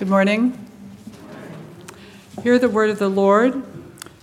Good 0.00 0.08
morning. 0.08 0.58
Hear 2.42 2.58
the 2.58 2.70
word 2.70 2.88
of 2.88 2.98
the 2.98 3.10
Lord 3.10 3.62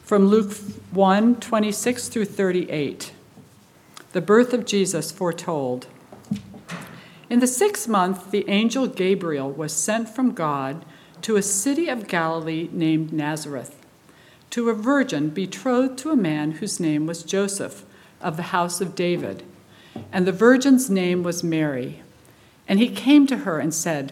from 0.02 0.26
Luke 0.26 0.52
1 0.90 1.36
26 1.36 2.08
through 2.08 2.26
38. 2.26 3.12
The 4.12 4.22
birth 4.22 4.54
of 4.56 4.66
Jesus 4.66 5.12
foretold. 5.12 5.86
In 7.30 7.42
the 7.42 7.46
sixth 7.46 7.88
month, 7.88 8.32
the 8.32 8.50
angel 8.50 8.88
Gabriel 8.88 9.52
was 9.52 9.72
sent 9.72 10.10
from 10.10 10.32
God 10.32 10.84
to 11.22 11.36
a 11.36 11.44
city 11.44 11.90
of 11.90 12.08
Galilee 12.08 12.70
named 12.72 13.14
Nazareth, 13.14 13.76
to 14.50 14.72
a 14.72 14.74
virgin 14.74 15.30
betrothed 15.30 16.00
to 16.00 16.10
a 16.10 16.16
man 16.16 16.54
whose 16.54 16.80
name 16.80 17.06
was 17.06 17.22
Joseph, 17.22 17.86
of 18.20 18.36
the 18.36 18.50
house 18.50 18.82
of 18.82 18.96
David. 18.96 19.44
And 20.12 20.26
the 20.26 20.32
virgin's 20.32 20.90
name 20.90 21.22
was 21.22 21.44
Mary. 21.44 22.02
And 22.68 22.80
he 22.80 22.90
came 22.90 23.28
to 23.28 23.38
her 23.38 23.60
and 23.60 23.72
said, 23.72 24.12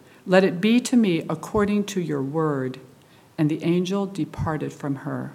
Let 0.25 0.43
it 0.43 0.61
be 0.61 0.79
to 0.81 0.95
me 0.95 1.25
according 1.29 1.85
to 1.85 2.01
your 2.01 2.21
word. 2.21 2.79
And 3.37 3.49
the 3.49 3.63
angel 3.63 4.05
departed 4.05 4.71
from 4.71 4.97
her. 4.97 5.33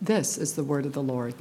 This 0.00 0.36
is 0.36 0.54
the 0.54 0.62
word 0.62 0.84
of 0.84 0.92
the 0.92 1.02
Lord. 1.02 1.34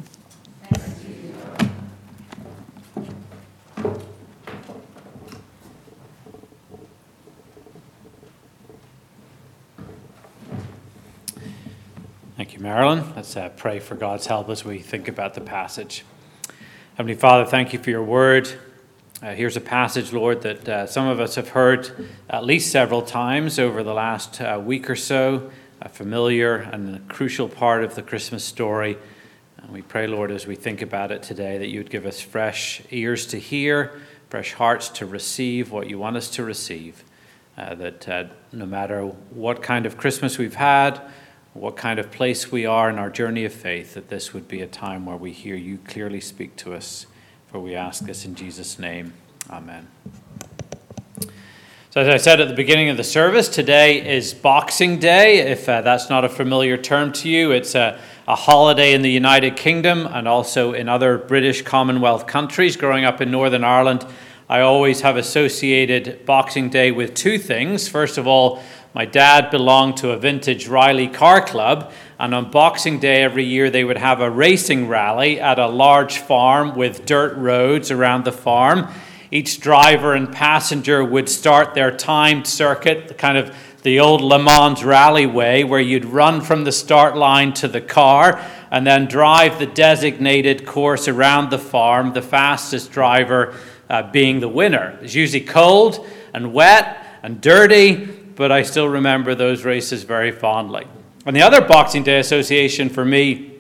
Thank 12.38 12.54
you, 12.54 12.60
Marilyn. 12.60 13.04
Let's 13.16 13.36
uh, 13.36 13.50
pray 13.50 13.80
for 13.80 13.96
God's 13.96 14.28
help 14.28 14.48
as 14.50 14.64
we 14.64 14.80
think 14.80 15.08
about 15.08 15.34
the 15.34 15.42
passage. 15.42 16.06
Heavenly 16.96 17.18
Father, 17.18 17.46
thank 17.46 17.74
you 17.74 17.80
for 17.80 17.90
your 17.90 18.04
word. 18.04 18.48
Uh, 19.20 19.34
here's 19.34 19.58
a 19.58 19.62
passage, 19.62 20.14
Lord, 20.14 20.44
that 20.44 20.70
uh, 20.70 20.86
some 20.86 21.08
of 21.08 21.20
us 21.20 21.34
have 21.36 21.50
heard 21.50 22.08
at 22.30 22.46
least 22.46 22.72
several 22.72 23.02
times 23.02 23.58
over 23.58 23.82
the 23.82 23.94
last 23.94 24.40
uh, 24.40 24.62
week 24.64 24.92
or 24.92 24.96
so, 24.96 25.50
a 25.82 25.90
familiar 25.90 26.58
and 26.58 26.98
a 26.98 27.00
crucial 27.12 27.50
part 27.50 27.84
of 27.84 27.96
the 27.96 28.04
Christmas 28.04 28.44
story. 28.44 28.96
And 29.58 29.72
we 29.72 29.82
pray, 29.82 30.06
Lord, 30.06 30.30
as 30.30 30.46
we 30.46 30.54
think 30.54 30.84
about 30.84 31.12
it 31.12 31.24
today, 31.24 31.58
that 31.58 31.70
you 31.70 31.80
would 31.80 31.90
give 31.90 32.06
us 32.06 32.22
fresh 32.22 32.84
ears 32.92 33.26
to 33.28 33.40
hear, 33.40 34.00
fresh 34.30 34.54
hearts 34.54 34.88
to 34.90 35.08
receive 35.08 35.72
what 35.72 35.90
you 35.90 35.98
want 35.98 36.16
us 36.16 36.30
to 36.32 36.44
receive. 36.44 37.04
Uh, 37.58 37.74
that 37.74 38.08
uh, 38.08 38.26
no 38.52 38.68
matter 38.68 39.02
what 39.02 39.64
kind 39.64 39.88
of 39.88 39.98
Christmas 39.98 40.38
we've 40.38 40.54
had, 40.54 41.02
what 41.54 41.76
kind 41.76 41.98
of 41.98 42.12
place 42.12 42.52
we 42.52 42.68
are 42.68 42.88
in 42.88 43.00
our 43.00 43.10
journey 43.10 43.46
of 43.46 43.54
faith, 43.54 43.96
that 43.96 44.10
this 44.10 44.32
would 44.36 44.48
be 44.48 44.62
a 44.62 44.68
time 44.68 45.08
where 45.08 45.18
we 45.18 45.32
hear 45.32 45.56
you 45.56 45.80
clearly 45.88 46.22
speak 46.22 46.56
to 46.58 46.76
us. 46.76 47.08
For 47.48 47.60
we 47.62 47.76
ask 47.76 48.04
this 48.04 48.26
in 48.26 48.36
Jesus' 48.36 48.78
name. 48.78 49.14
Amen. 49.50 49.88
So, 51.92 52.02
as 52.02 52.10
I 52.10 52.18
said 52.18 52.42
at 52.42 52.50
the 52.50 52.54
beginning 52.54 52.90
of 52.90 52.98
the 52.98 53.06
service, 53.06 53.48
today 53.48 54.18
is 54.18 54.34
Boxing 54.34 55.00
Day. 55.00 55.40
If 55.40 55.70
uh, 55.70 55.80
that's 55.80 56.10
not 56.10 56.26
a 56.26 56.30
familiar 56.30 56.76
term 56.76 57.14
to 57.14 57.30
you, 57.30 57.52
it's 57.52 57.74
a, 57.74 57.98
a 58.28 58.36
holiday 58.36 58.94
in 58.94 59.02
the 59.02 59.10
United 59.10 59.56
Kingdom 59.56 60.08
and 60.08 60.28
also 60.28 60.74
in 60.74 60.90
other 60.90 61.18
British 61.18 61.62
Commonwealth 61.62 62.28
countries. 62.28 62.76
Growing 62.76 63.06
up 63.06 63.22
in 63.22 63.32
Northern 63.32 63.64
Ireland, 63.64 64.06
I 64.50 64.60
always 64.60 65.00
have 65.02 65.16
associated 65.16 66.26
Boxing 66.26 66.70
Day 66.70 66.92
with 66.92 67.14
two 67.14 67.40
things. 67.40 67.88
First 67.88 68.18
of 68.18 68.28
all, 68.28 68.62
my 68.94 69.06
dad 69.06 69.52
belonged 69.52 69.96
to 69.98 70.12
a 70.12 70.18
vintage 70.18 70.68
Riley 70.68 71.08
car 71.08 71.40
club, 71.40 71.94
and 72.20 72.34
on 72.34 72.50
Boxing 72.50 73.00
Day 73.00 73.22
every 73.24 73.44
year, 73.44 73.70
they 73.70 73.84
would 73.84 73.98
have 73.98 74.22
a 74.22 74.30
racing 74.30 74.88
rally 74.88 75.40
at 75.40 75.60
a 75.60 75.68
large 75.68 76.18
farm 76.18 76.76
with 76.76 77.06
dirt 77.06 77.38
roads 77.38 77.92
around 77.92 78.26
the 78.26 78.32
farm. 78.32 78.88
Each 79.30 79.60
driver 79.60 80.14
and 80.16 80.32
passenger 80.32 81.04
would 81.04 81.30
start 81.30 81.76
their 81.76 81.96
timed 81.96 82.48
circuit, 82.48 83.18
kind 83.18 83.38
of 83.38 83.56
the 83.84 84.00
old 84.00 84.22
Le 84.22 84.40
Mans 84.40 84.84
rally 84.84 85.28
way, 85.28 85.64
where 85.64 85.80
you'd 85.80 86.06
run 86.06 86.42
from 86.42 86.64
the 86.64 86.72
start 86.72 87.16
line 87.16 87.54
to 87.54 87.68
the 87.68 87.82
car 87.82 88.44
and 88.72 88.86
then 88.86 89.06
drive 89.06 89.60
the 89.60 89.68
designated 89.68 90.66
course 90.66 91.08
around 91.08 91.52
the 91.52 91.60
farm, 91.60 92.14
the 92.14 92.22
fastest 92.22 92.92
driver 92.92 93.54
uh, 93.90 94.10
being 94.12 94.40
the 94.40 94.50
winner. 94.50 94.98
It's 95.02 95.14
usually 95.14 95.44
cold 95.44 96.06
and 96.34 96.52
wet 96.52 97.20
and 97.22 97.40
dirty, 97.40 98.06
but 98.06 98.52
I 98.52 98.64
still 98.64 98.90
remember 98.90 99.36
those 99.36 99.64
races 99.64 100.04
very 100.04 100.32
fondly. 100.32 100.88
And 101.28 101.36
the 101.36 101.42
other 101.42 101.60
Boxing 101.60 102.04
Day 102.04 102.20
association 102.20 102.88
for 102.88 103.04
me 103.04 103.52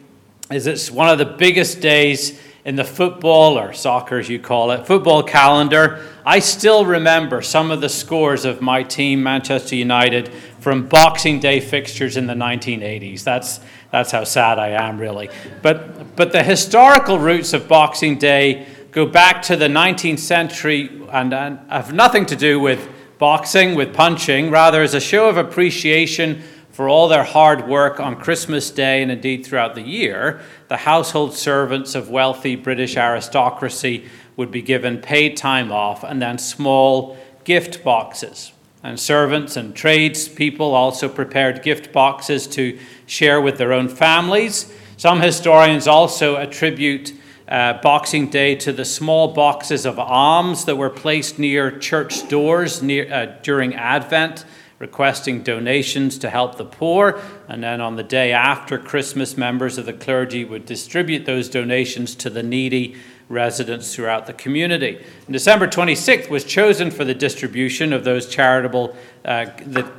is 0.50 0.68
it's 0.68 0.90
one 0.90 1.10
of 1.10 1.18
the 1.18 1.26
biggest 1.26 1.82
days 1.82 2.40
in 2.64 2.78
the 2.78 2.86
football 2.86 3.60
or 3.60 3.74
soccer, 3.74 4.20
as 4.20 4.30
you 4.30 4.40
call 4.40 4.72
it, 4.72 4.88
football 4.88 5.22
calendar. 5.22 6.02
I 6.26 6.40
still 6.40 6.86
remember 6.86 7.42
some 7.42 7.70
of 7.70 7.82
the 7.82 7.90
scores 7.90 8.46
of 8.46 8.62
my 8.62 8.84
team, 8.84 9.22
Manchester 9.22 9.76
United, 9.76 10.30
from 10.62 10.88
Boxing 10.88 11.42
Day 11.42 11.60
fixtures 11.60 12.16
in 12.16 12.26
the 12.26 12.36
1980s. 12.36 13.26
That's, 13.26 13.60
that's 13.92 14.12
how 14.12 14.24
sad 14.24 14.60
I 14.60 14.70
am, 14.70 14.98
really. 14.98 15.30
But, 15.62 16.16
but 16.16 16.32
the 16.32 16.44
historical 16.44 17.20
roots 17.20 17.52
of 17.52 17.68
Boxing 17.68 18.18
Day 18.18 18.66
go 18.92 19.06
back 19.06 19.42
to 19.42 19.58
the 19.58 19.68
19th 19.68 20.20
century 20.20 20.90
and, 21.12 21.34
and 21.34 21.70
have 21.70 21.94
nothing 21.94 22.28
to 22.28 22.38
do 22.38 22.62
with 22.62 22.88
boxing, 23.18 23.76
with 23.76 23.94
punching, 23.94 24.52
rather, 24.52 24.82
as 24.82 24.94
a 24.94 25.02
show 25.02 25.28
of 25.28 25.36
appreciation 25.36 26.44
for 26.78 26.88
all 26.88 27.08
their 27.08 27.24
hard 27.24 27.68
work 27.68 28.00
on 28.00 28.16
Christmas 28.16 28.70
Day 28.70 29.02
and 29.02 29.12
indeed 29.12 29.44
throughout 29.44 29.74
the 29.74 29.82
year, 29.82 30.42
the 30.68 30.78
household 30.78 31.34
servants 31.34 31.96
of 31.96 32.12
wealthy 32.12 32.56
British 32.56 32.96
aristocracy 32.98 34.06
would 34.36 34.52
be 34.52 34.62
given 34.62 35.00
paid 35.00 35.36
time 35.36 35.72
off 35.72 36.04
and 36.04 36.22
then 36.22 36.38
small 36.38 37.18
gift 37.46 37.84
boxes. 37.84 38.52
And 38.84 39.00
servants 39.00 39.58
and 39.58 39.76
tradespeople 39.76 40.76
also 40.76 41.10
prepared 41.10 41.64
gift 41.64 41.92
boxes 41.92 42.46
to 42.50 42.78
share 43.08 43.42
with 43.42 43.58
their 43.58 43.74
own 43.74 43.90
families. 43.90 44.72
Some 44.98 45.20
historians 45.20 45.88
also 45.88 46.36
attribute 46.36 47.12
uh, 47.48 47.82
Boxing 47.82 48.30
Day 48.30 48.54
to 48.54 48.72
the 48.72 48.86
small 48.86 49.30
boxes 49.30 49.88
of 49.88 49.98
alms 49.98 50.66
that 50.66 50.76
were 50.76 50.92
placed 50.92 51.40
near 51.40 51.72
church 51.80 52.28
doors 52.30 52.84
near, 52.84 53.12
uh, 53.12 53.26
during 53.42 53.74
Advent 53.74 54.46
requesting 54.80 55.42
donations 55.42 56.18
to 56.20 56.30
help 56.30 56.58
the 56.58 56.66
poor. 56.66 57.20
And 57.48 57.64
then 57.64 57.82
on 57.82 57.96
the 57.96 58.04
day 58.04 58.32
after 58.32 58.78
Christmas, 58.78 59.38
members 59.38 59.78
of 59.78 59.86
the 59.86 59.94
clergy 59.94 60.46
would 60.46 60.66
distribute 60.66 61.26
those 61.26 61.50
donations 61.50 62.16
to 62.16 62.30
the 62.30 62.44
needy 62.44 62.96
residents 63.30 63.94
throughout 63.94 64.26
the 64.26 64.34
community. 64.34 65.04
And 65.26 65.34
December 65.34 65.68
26th 65.68 66.30
was 66.30 66.44
chosen 66.46 66.92
for 66.92 67.04
the 67.04 67.14
distribution 67.14 67.92
of 67.92 68.04
those 68.04 68.28
charitable 68.28 68.96
uh, 69.26 69.46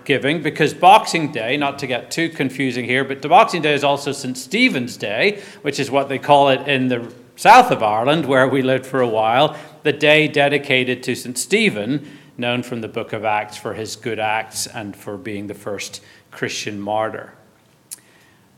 giving 0.05 0.43
because 0.43 0.73
Boxing 0.73 1.31
Day, 1.33 1.57
not 1.57 1.79
to 1.81 1.87
get 1.87 2.11
too 2.11 2.31
confusing 2.31 2.87
here, 2.87 3.05
but 3.05 3.21
Boxing 3.21 3.61
Day 3.61 3.75
is 3.75 3.85
also 3.85 4.13
St. 4.13 4.37
Stephen's 4.39 4.97
Day, 4.97 5.43
which 5.63 5.79
is 5.79 5.91
what 5.91 6.09
they 6.09 6.19
call 6.19 6.49
it 6.49 6.67
in 6.67 6.89
the 6.89 7.13
south 7.37 7.71
of 7.71 7.83
Ireland, 7.83 8.27
where 8.27 8.49
we 8.49 8.63
lived 8.63 8.87
for 8.87 9.01
a 9.01 9.09
while, 9.09 9.57
the 9.83 9.93
day 9.93 10.27
dedicated 10.27 11.03
to 11.05 11.15
St. 11.15 11.39
Stephen, 11.39 12.18
known 12.39 12.63
from 12.63 12.81
the 12.81 12.89
book 12.89 13.13
of 13.13 13.25
Acts 13.25 13.57
for 13.57 13.75
his 13.75 13.97
good 13.97 14.19
acts 14.19 14.67
and 14.67 14.95
for 14.97 15.17
being 15.17 15.49
the 15.49 15.55
first 15.55 16.03
Christian 16.31 16.81
martyr. 16.81 17.35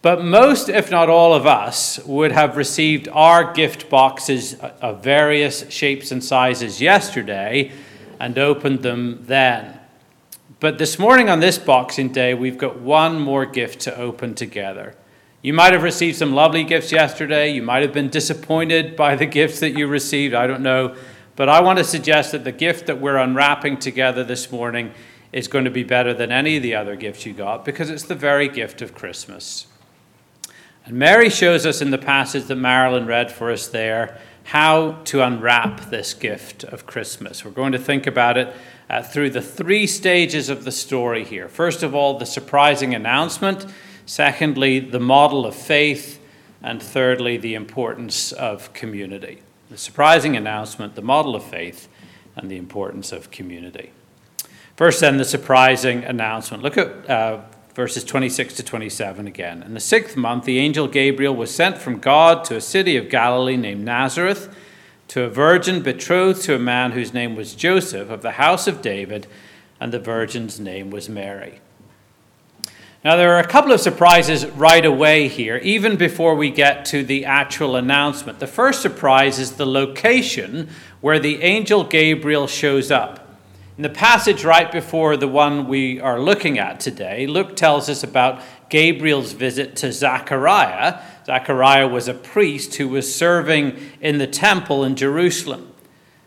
But 0.03 0.25
most, 0.25 0.69
if 0.69 0.91
not 0.91 1.11
all 1.11 1.35
of 1.35 1.47
us, 1.47 1.99
would 2.07 2.33
have 2.33 2.57
received 2.57 3.09
our 3.09 3.53
gift 3.53 3.91
boxes 3.91 4.55
of 4.55 5.03
various 5.03 5.71
shapes 5.71 6.11
and 6.11 6.25
sizes 6.25 6.81
yesterday 6.81 7.73
and 8.19 8.39
opened 8.39 8.83
them 8.83 9.25
then. 9.27 9.79
But 10.59 10.79
this 10.79 10.99
morning 10.99 11.31
on 11.31 11.41
this 11.41 11.59
Boxing 11.59 12.13
Day, 12.13 12.35
we've 12.35 12.59
got 12.59 12.81
one 12.81 13.19
more 13.19 13.47
gift 13.47 13.81
to 13.81 13.97
open 13.97 14.35
together. 14.35 14.95
You 15.43 15.55
might 15.55 15.73
have 15.73 15.83
received 15.83 16.19
some 16.19 16.35
lovely 16.35 16.65
gifts 16.65 16.93
yesterday. 16.93 17.51
You 17.51 17.63
might 17.63 17.83
have 17.83 17.95
been 17.95 18.11
disappointed 18.11 18.95
by 18.95 19.17
the 19.17 19.25
gifts 19.25 19.61
that 19.61 19.71
you 19.71 19.87
received. 19.87 20.35
I 20.35 20.47
don't 20.47 20.63
know. 20.63 20.97
But 21.41 21.49
I 21.49 21.63
want 21.63 21.79
to 21.79 21.85
suggest 21.85 22.33
that 22.33 22.45
the 22.45 22.53
gift 22.53 22.85
that 22.89 23.01
we're 23.01 23.17
unwrapping 23.17 23.79
together 23.79 24.23
this 24.23 24.53
morning 24.53 24.93
is 25.33 25.49
going 25.49 25.65
to 25.65 25.71
be 25.71 25.85
better 25.85 26.13
than 26.13 26.31
any 26.31 26.59
of 26.59 26.63
the 26.63 26.75
other 26.75 26.97
gifts 26.97 27.25
you 27.25 27.33
got 27.33 27.65
because 27.65 27.89
it's 27.89 28.03
the 28.03 28.15
very 28.15 28.47
gift 28.47 28.83
of 28.83 28.95
Christmas. 28.95 29.67
And 30.85 30.99
Mary 30.99 31.31
shows 31.31 31.65
us 31.65 31.81
in 31.81 31.93
the 31.93 31.97
passage 31.97 32.45
that 32.45 32.57
Marilyn 32.57 33.07
read 33.07 33.33
for 33.33 33.51
us 33.51 33.69
there 33.69 34.21
how 34.45 34.99
to 35.05 35.23
unwrap 35.23 35.89
this 35.89 36.13
gift 36.13 36.63
of 36.65 36.85
Christmas. 36.85 37.43
We're 37.43 37.53
going 37.53 37.73
to 37.73 37.79
think 37.79 38.07
about 38.07 38.37
it 38.37 38.55
uh, 38.91 39.03
through 39.03 39.31
the 39.31 39.41
three 39.41 39.87
stages 39.87 40.51
of 40.51 40.65
the 40.65 40.73
story 40.73 41.25
here. 41.25 41.49
First 41.49 41.83
of 41.83 41.95
all, 41.95 42.19
the 42.19 42.27
surprising 42.27 42.95
announcement. 42.95 43.65
Secondly, 44.05 44.79
the 44.79 45.01
model 45.01 45.47
of 45.47 45.55
faith. 45.55 46.21
And 46.63 46.83
thirdly, 46.83 47.39
the 47.39 47.55
importance 47.55 48.31
of 48.31 48.75
community. 48.75 49.41
The 49.71 49.79
surprising 49.79 50.37
announcement, 50.37 50.97
the 50.97 51.03
model 51.03 51.37
of 51.37 51.45
faith, 51.45 51.89
and 52.35 52.51
the 52.51 52.57
importance 52.57 53.13
of 53.13 53.31
community. 53.31 53.93
First, 54.77 55.01
then, 55.01 55.17
the 55.17 55.25
surprising 55.25 56.05
announcement. 56.05 56.63
Look 56.63 56.77
at 56.77 57.09
uh, 57.09 57.43
verses 57.75 58.03
26 58.03 58.57
to 58.57 58.63
27 58.65 59.27
again. 59.27 59.63
In 59.63 59.75
the 59.75 59.81
sixth 59.81 60.17
month, 60.17 60.45
the 60.45 60.59
angel 60.59 60.89
Gabriel 60.89 61.37
was 61.37 61.55
sent 61.55 61.79
from 61.79 61.99
God 61.99 62.45
to 62.47 62.57
a 62.57 62.61
city 62.61 62.97
of 62.97 63.09
Galilee 63.09 63.57
named 63.57 63.85
Nazareth 63.85 64.55
to 65.09 65.23
a 65.23 65.29
virgin 65.29 65.83
betrothed 65.83 66.43
to 66.43 66.55
a 66.55 66.59
man 66.59 66.93
whose 66.93 67.13
name 67.13 67.37
was 67.37 67.55
Joseph 67.55 68.11
of 68.11 68.23
the 68.23 68.33
house 68.33 68.67
of 68.67 68.83
David, 68.83 69.27
and 69.81 69.93
the 69.93 69.99
virgin's 69.99 70.61
name 70.61 70.91
was 70.91 71.09
Mary. 71.09 71.61
Now, 73.03 73.17
there 73.17 73.35
are 73.35 73.41
a 73.41 73.47
couple 73.47 73.73
of 73.73 73.81
surprises 73.81 74.45
right 74.45 74.85
away 74.85 75.29
here, 75.29 75.57
even 75.57 75.97
before 75.97 76.35
we 76.35 76.51
get 76.51 76.85
to 76.87 77.03
the 77.03 77.25
actual 77.25 77.77
announcement. 77.77 78.41
The 78.41 78.47
first 78.47 78.83
surprise 78.83 79.39
is 79.39 79.53
the 79.53 79.65
location 79.65 80.69
where 81.01 81.19
the 81.19 81.43
angel 81.43 81.83
Gabriel 81.83 82.47
shows 82.47 82.91
up. 82.91 83.27
In 83.79 83.83
the 83.83 83.89
passage 83.89 84.45
right 84.45 84.71
before 84.71 85.17
the 85.17 85.27
one 85.27 85.67
we 85.67 85.99
are 85.99 86.21
looking 86.21 86.59
at 86.59 86.79
today, 86.79 87.27
Luke 87.27 87.57
tells 87.57 87.89
us 87.89 88.03
about 88.03 88.43
Gabriel's 88.69 89.33
visit 89.33 89.77
to 89.77 89.93
Zechariah. 89.93 91.01
Zechariah 91.25 91.89
was 91.89 92.07
a 92.07 92.13
priest 92.13 92.75
who 92.75 92.89
was 92.89 93.15
serving 93.15 93.79
in 94.03 94.19
the 94.19 94.27
temple 94.27 94.85
in 94.85 94.95
Jerusalem. 94.95 95.70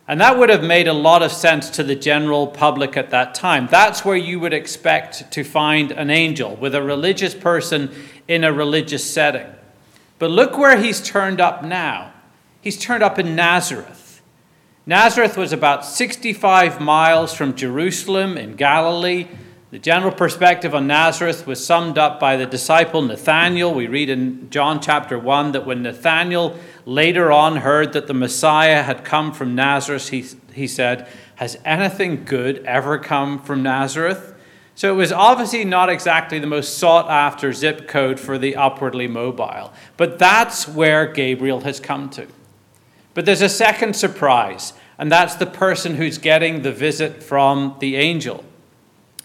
And 0.08 0.20
that 0.20 0.38
would 0.38 0.50
have 0.50 0.64
made 0.64 0.88
a 0.88 0.94
lot 0.94 1.24
of 1.24 1.32
sense 1.32 1.70
to 1.72 1.84
the 1.84 1.96
general 1.96 2.48
public 2.48 2.98
at 2.98 3.10
that 3.12 3.34
time. 3.34 3.68
That's 3.72 4.04
where 4.04 4.18
you 4.18 4.40
would 4.42 4.54
expect 4.54 5.32
to 5.32 5.44
find 5.44 5.92
an 5.92 6.10
angel, 6.10 6.56
with 6.58 6.76
a 6.76 6.84
religious 6.84 7.34
person 7.34 7.90
in 8.28 8.44
a 8.44 8.52
religious 8.52 9.10
setting. 9.10 9.48
But 10.20 10.32
look 10.32 10.58
where 10.58 10.78
he's 10.78 11.02
turned 11.02 11.40
up 11.40 11.64
now. 11.64 12.12
He's 12.62 12.78
turned 12.78 13.04
up 13.04 13.18
in 13.18 13.36
Nazareth. 13.36 14.22
Nazareth 14.86 15.38
was 15.38 15.54
about 15.54 15.86
65 15.86 16.82
miles 16.82 17.34
from 17.34 17.56
Jerusalem 17.56 18.38
in 18.38 18.56
Galilee. 18.56 19.30
The 19.72 19.80
general 19.80 20.12
perspective 20.12 20.76
on 20.76 20.86
Nazareth 20.86 21.48
was 21.48 21.66
summed 21.66 21.98
up 21.98 22.20
by 22.20 22.36
the 22.36 22.46
disciple 22.46 23.02
Nathanael. 23.02 23.74
We 23.74 23.88
read 23.88 24.10
in 24.10 24.50
John 24.50 24.82
chapter 24.82 25.18
1 25.18 25.54
that 25.54 25.66
when 25.66 25.82
Nathanael 25.82 26.60
later 26.85 27.31
on 27.31 27.57
heard 27.57 27.94
that 27.94 28.07
the 28.07 28.13
Messiah 28.13 28.83
had 28.83 29.03
come 29.03 29.31
from 29.33 29.56
Nazareth, 29.56 30.09
he, 30.09 30.25
he 30.53 30.68
said, 30.68 31.07
Has 31.35 31.57
anything 31.65 32.25
good 32.25 32.63
ever 32.65 32.97
come 32.97 33.39
from 33.39 33.63
Nazareth? 33.63 34.33
So 34.75 34.91
it 34.91 34.95
was 34.95 35.12
obviously 35.12 35.65
not 35.65 35.89
exactly 35.89 36.39
the 36.39 36.47
most 36.47 36.77
sought 36.77 37.09
after 37.09 37.53
zip 37.53 37.88
code 37.88 38.19
for 38.19 38.38
the 38.38 38.56
upwardly 38.56 39.07
mobile. 39.07 39.71
But 39.97 40.18
that's 40.18 40.68
where 40.68 41.06
Gabriel 41.06 41.62
has 41.62 41.80
come 41.80 42.09
to. 42.12 42.27
But 43.13 43.25
there's 43.25 43.41
a 43.41 43.50
second 43.50 43.95
surprise, 43.95 44.74
and 44.97 45.12
that's 45.12 45.35
the 45.35 45.45
person 45.45 45.95
who's 45.95 46.18
getting 46.18 46.63
the 46.63 46.71
visit 46.71 47.21
from 47.21 47.75
the 47.80 47.95
angel. 47.95 48.44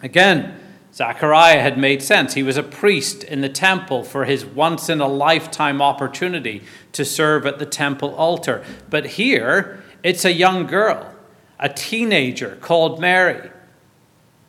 Again, 0.02 0.57
Zechariah 0.92 1.60
had 1.60 1.78
made 1.78 2.02
sense. 2.02 2.34
He 2.34 2.42
was 2.42 2.56
a 2.56 2.62
priest 2.62 3.22
in 3.22 3.40
the 3.40 3.48
temple 3.48 4.02
for 4.02 4.24
his 4.24 4.44
once 4.44 4.88
in 4.88 5.00
a 5.00 5.08
lifetime 5.08 5.80
opportunity 5.80 6.62
to 6.92 7.04
serve 7.04 7.46
at 7.46 7.58
the 7.58 7.66
temple 7.66 8.14
altar. 8.14 8.64
But 8.90 9.06
here, 9.06 9.82
it's 10.02 10.24
a 10.24 10.32
young 10.32 10.66
girl, 10.66 11.14
a 11.60 11.68
teenager 11.68 12.56
called 12.60 13.00
Mary. 13.00 13.50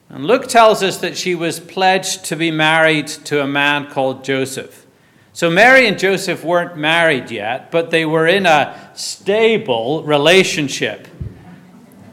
And 0.10 0.26
Luke 0.26 0.48
tells 0.48 0.82
us 0.82 0.98
that 0.98 1.18
she 1.18 1.36
was 1.36 1.60
pledged 1.60 2.26
to 2.26 2.36
be 2.36 2.50
married 2.50 3.08
to 3.08 3.44
a 3.44 3.48
man 3.48 3.92
called 3.92 4.24
Joseph. 4.24 4.88
So 5.34 5.50
Mary 5.50 5.88
and 5.88 6.00
Joseph 6.00 6.44
weren't 6.44 6.76
married 6.76 7.30
yet, 7.30 7.70
but 7.70 7.92
they 7.92 8.06
were 8.06 8.28
in 8.28 8.48
a 8.48 8.92
stable 8.96 10.04
relationship. 10.04 11.08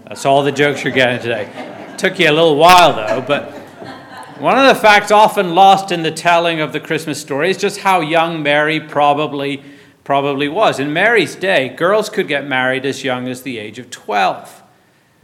That's 0.05 0.27
all 0.27 0.43
the 0.43 0.53
jokes 0.53 0.85
you're 0.85 0.93
getting 0.93 1.21
today. 1.21 1.95
Took 1.97 2.19
you 2.19 2.31
a 2.31 2.33
little 2.33 2.57
while, 2.57 2.93
though, 2.93 3.25
but 3.27 3.66
one 4.39 4.59
of 4.59 4.67
the 4.67 4.81
facts 4.81 5.11
often 5.11 5.55
lost 5.55 5.91
in 5.91 6.03
the 6.03 6.11
telling 6.11 6.61
of 6.61 6.73
the 6.73 6.81
Christmas 6.81 7.19
story 7.19 7.49
is 7.49 7.57
just 7.57 7.81
how 7.81 8.01
young 8.01 8.43
Mary 8.43 8.79
probably, 8.81 9.63
probably 10.05 10.47
was. 10.47 10.79
In 10.79 10.93
Mary's 10.93 11.35
day, 11.35 11.71
girls 11.71 12.11
could 12.11 12.29
get 12.29 12.47
married 12.47 12.85
as 12.85 13.03
young 13.03 13.29
as 13.29 13.43
the 13.43 13.57
age 13.57 13.79
of 13.79 13.89
12. 13.89 14.63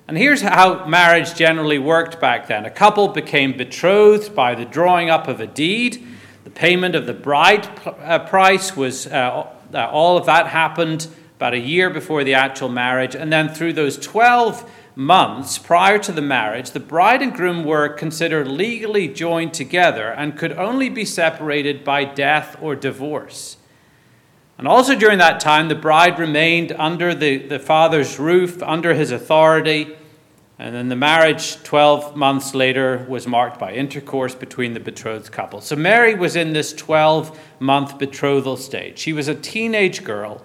And 0.08 0.16
here's 0.16 0.40
how 0.40 0.86
marriage 0.86 1.34
generally 1.34 1.78
worked 1.78 2.20
back 2.20 2.46
then 2.46 2.64
a 2.64 2.70
couple 2.70 3.08
became 3.08 3.54
betrothed 3.54 4.34
by 4.34 4.54
the 4.54 4.64
drawing 4.64 5.10
up 5.10 5.28
of 5.28 5.40
a 5.40 5.46
deed. 5.46 6.06
The 6.44 6.50
payment 6.50 6.94
of 6.94 7.06
the 7.06 7.14
bride 7.14 7.68
uh, 7.86 8.20
price 8.20 8.74
was, 8.74 9.06
uh, 9.06 9.46
uh, 9.74 9.88
all 9.88 10.16
of 10.16 10.24
that 10.26 10.46
happened 10.46 11.06
about 11.36 11.52
a 11.52 11.58
year 11.58 11.90
before 11.90 12.24
the 12.24 12.34
actual 12.34 12.70
marriage. 12.70 13.14
And 13.14 13.30
then 13.30 13.50
through 13.50 13.74
those 13.74 13.98
12 13.98 14.70
months 14.94 15.58
prior 15.58 15.98
to 15.98 16.12
the 16.12 16.22
marriage, 16.22 16.70
the 16.70 16.80
bride 16.80 17.22
and 17.22 17.32
groom 17.32 17.64
were 17.64 17.88
considered 17.88 18.48
legally 18.48 19.08
joined 19.08 19.54
together 19.54 20.08
and 20.10 20.36
could 20.36 20.52
only 20.52 20.88
be 20.88 21.04
separated 21.04 21.84
by 21.84 22.04
death 22.04 22.56
or 22.60 22.76
divorce. 22.76 23.56
And 24.58 24.68
also 24.68 24.94
during 24.94 25.18
that 25.18 25.40
time, 25.40 25.68
the 25.68 25.74
bride 25.74 26.18
remained 26.18 26.72
under 26.72 27.14
the, 27.14 27.38
the 27.38 27.58
father's 27.58 28.18
roof, 28.18 28.62
under 28.62 28.94
his 28.94 29.10
authority. 29.10 29.96
And 30.58 30.74
then 30.74 30.88
the 30.88 30.96
marriage, 30.96 31.60
12 31.64 32.14
months 32.14 32.54
later, 32.54 33.04
was 33.08 33.26
marked 33.26 33.58
by 33.58 33.72
intercourse 33.72 34.34
between 34.34 34.74
the 34.74 34.80
betrothed 34.80 35.32
couple. 35.32 35.60
So 35.60 35.74
Mary 35.74 36.14
was 36.14 36.36
in 36.36 36.52
this 36.52 36.72
12 36.72 37.38
month 37.58 37.98
betrothal 37.98 38.56
stage. 38.56 38.98
She 38.98 39.12
was 39.12 39.26
a 39.26 39.34
teenage 39.34 40.04
girl 40.04 40.44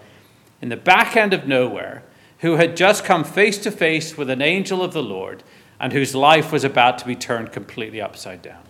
in 0.62 0.70
the 0.70 0.78
back 0.78 1.16
end 1.16 1.34
of 1.34 1.48
nowhere 1.48 2.04
who 2.40 2.56
had 2.56 2.78
just 2.78 3.04
come 3.04 3.24
face 3.24 3.58
to 3.60 3.72
face 3.72 4.18
with 4.18 4.30
an 4.30 4.42
angel 4.42 4.84
of 4.84 4.94
the 4.94 5.04
Lord 5.04 5.44
and 5.80 5.94
whose 5.94 6.16
life 6.16 6.52
was 6.52 6.64
about 6.64 6.98
to 7.00 7.06
be 7.06 7.16
turned 7.16 7.52
completely 7.52 8.02
upside 8.02 8.42
down. 8.42 8.64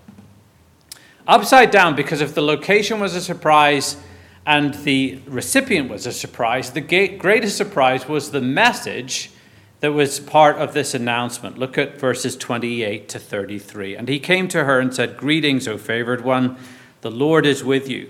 Upside 1.28 1.72
down 1.72 1.96
because 1.96 2.22
if 2.22 2.34
the 2.34 2.42
location 2.42 3.00
was 3.00 3.16
a 3.16 3.22
surprise 3.22 3.98
and 4.46 4.74
the 4.76 5.22
recipient 5.28 5.90
was 5.90 6.06
a 6.06 6.14
surprise, 6.14 6.72
the 6.72 6.82
greatest 6.82 7.58
surprise 7.58 8.08
was 8.08 8.32
the 8.32 8.42
message 8.42 9.32
that 9.80 9.92
was 9.92 10.20
part 10.20 10.56
of 10.58 10.74
this 10.74 10.94
announcement. 10.94 11.58
Look 11.58 11.78
at 11.78 12.00
verses 12.00 12.36
28 12.36 13.10
to 13.10 13.20
33. 13.20 13.96
And 13.96 14.08
he 14.08 14.20
came 14.20 14.48
to 14.48 14.64
her 14.64 14.80
and 14.80 14.94
said, 14.94 15.18
Greetings, 15.18 15.68
O 15.68 15.78
favored 15.78 16.24
one, 16.24 16.58
the 17.02 17.12
Lord 17.12 17.46
is 17.46 17.64
with 17.64 17.90
you. 17.90 18.10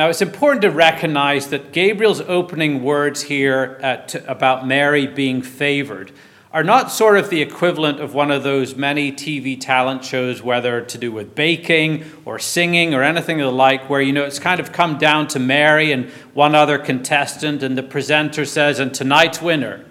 Now, 0.00 0.08
it's 0.08 0.22
important 0.22 0.62
to 0.62 0.70
recognize 0.70 1.48
that 1.48 1.72
Gabriel's 1.72 2.22
opening 2.22 2.82
words 2.82 3.20
here 3.20 3.78
uh, 3.82 3.96
to, 3.96 4.30
about 4.30 4.66
Mary 4.66 5.06
being 5.06 5.42
favored 5.42 6.10
are 6.54 6.64
not 6.64 6.90
sort 6.90 7.18
of 7.18 7.28
the 7.28 7.42
equivalent 7.42 8.00
of 8.00 8.14
one 8.14 8.30
of 8.30 8.42
those 8.42 8.74
many 8.74 9.12
TV 9.12 9.60
talent 9.60 10.02
shows, 10.02 10.42
whether 10.42 10.80
to 10.80 10.96
do 10.96 11.12
with 11.12 11.34
baking 11.34 12.06
or 12.24 12.38
singing 12.38 12.94
or 12.94 13.02
anything 13.02 13.42
of 13.42 13.44
the 13.48 13.52
like, 13.52 13.90
where 13.90 14.00
you 14.00 14.10
know 14.10 14.24
it's 14.24 14.38
kind 14.38 14.58
of 14.58 14.72
come 14.72 14.96
down 14.96 15.28
to 15.28 15.38
Mary 15.38 15.92
and 15.92 16.08
one 16.32 16.54
other 16.54 16.78
contestant, 16.78 17.62
and 17.62 17.76
the 17.76 17.82
presenter 17.82 18.46
says, 18.46 18.78
and 18.78 18.94
tonight's 18.94 19.42
winner, 19.42 19.84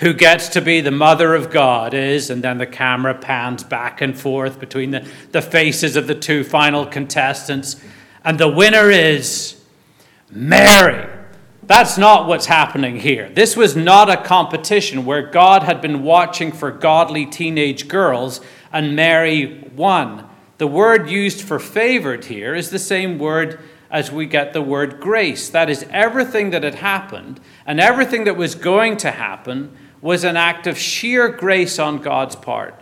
who 0.00 0.12
gets 0.12 0.48
to 0.48 0.60
be 0.60 0.82
the 0.82 0.90
mother 0.90 1.34
of 1.34 1.50
God, 1.50 1.94
is, 1.94 2.28
and 2.28 2.44
then 2.44 2.58
the 2.58 2.66
camera 2.66 3.14
pans 3.14 3.64
back 3.64 4.02
and 4.02 4.20
forth 4.20 4.60
between 4.60 4.90
the, 4.90 5.08
the 5.32 5.40
faces 5.40 5.96
of 5.96 6.06
the 6.06 6.14
two 6.14 6.44
final 6.44 6.84
contestants. 6.84 7.82
And 8.24 8.38
the 8.38 8.48
winner 8.48 8.90
is 8.90 9.60
Mary. 10.30 11.10
That's 11.62 11.96
not 11.96 12.26
what's 12.26 12.46
happening 12.46 13.00
here. 13.00 13.28
This 13.30 13.56
was 13.56 13.74
not 13.74 14.10
a 14.10 14.22
competition 14.22 15.04
where 15.04 15.22
God 15.22 15.62
had 15.62 15.80
been 15.80 16.02
watching 16.02 16.52
for 16.52 16.70
godly 16.70 17.26
teenage 17.26 17.88
girls 17.88 18.40
and 18.72 18.96
Mary 18.96 19.70
won. 19.74 20.28
The 20.58 20.66
word 20.66 21.08
used 21.08 21.42
for 21.42 21.58
favored 21.58 22.26
here 22.26 22.54
is 22.54 22.70
the 22.70 22.78
same 22.78 23.18
word 23.18 23.60
as 23.90 24.10
we 24.10 24.26
get 24.26 24.52
the 24.52 24.62
word 24.62 25.00
grace. 25.00 25.48
That 25.48 25.70
is, 25.70 25.86
everything 25.90 26.50
that 26.50 26.64
had 26.64 26.76
happened 26.76 27.40
and 27.66 27.80
everything 27.80 28.24
that 28.24 28.36
was 28.36 28.54
going 28.54 28.96
to 28.98 29.10
happen 29.10 29.76
was 30.00 30.24
an 30.24 30.36
act 30.36 30.66
of 30.66 30.76
sheer 30.76 31.28
grace 31.28 31.78
on 31.78 31.98
God's 31.98 32.36
part. 32.36 32.78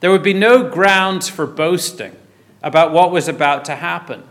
There 0.00 0.10
would 0.10 0.22
be 0.22 0.34
no 0.34 0.68
grounds 0.68 1.28
for 1.28 1.46
boasting 1.46 2.16
about 2.62 2.92
what 2.92 3.10
was 3.10 3.28
about 3.28 3.64
to 3.66 3.76
happen. 3.76 4.22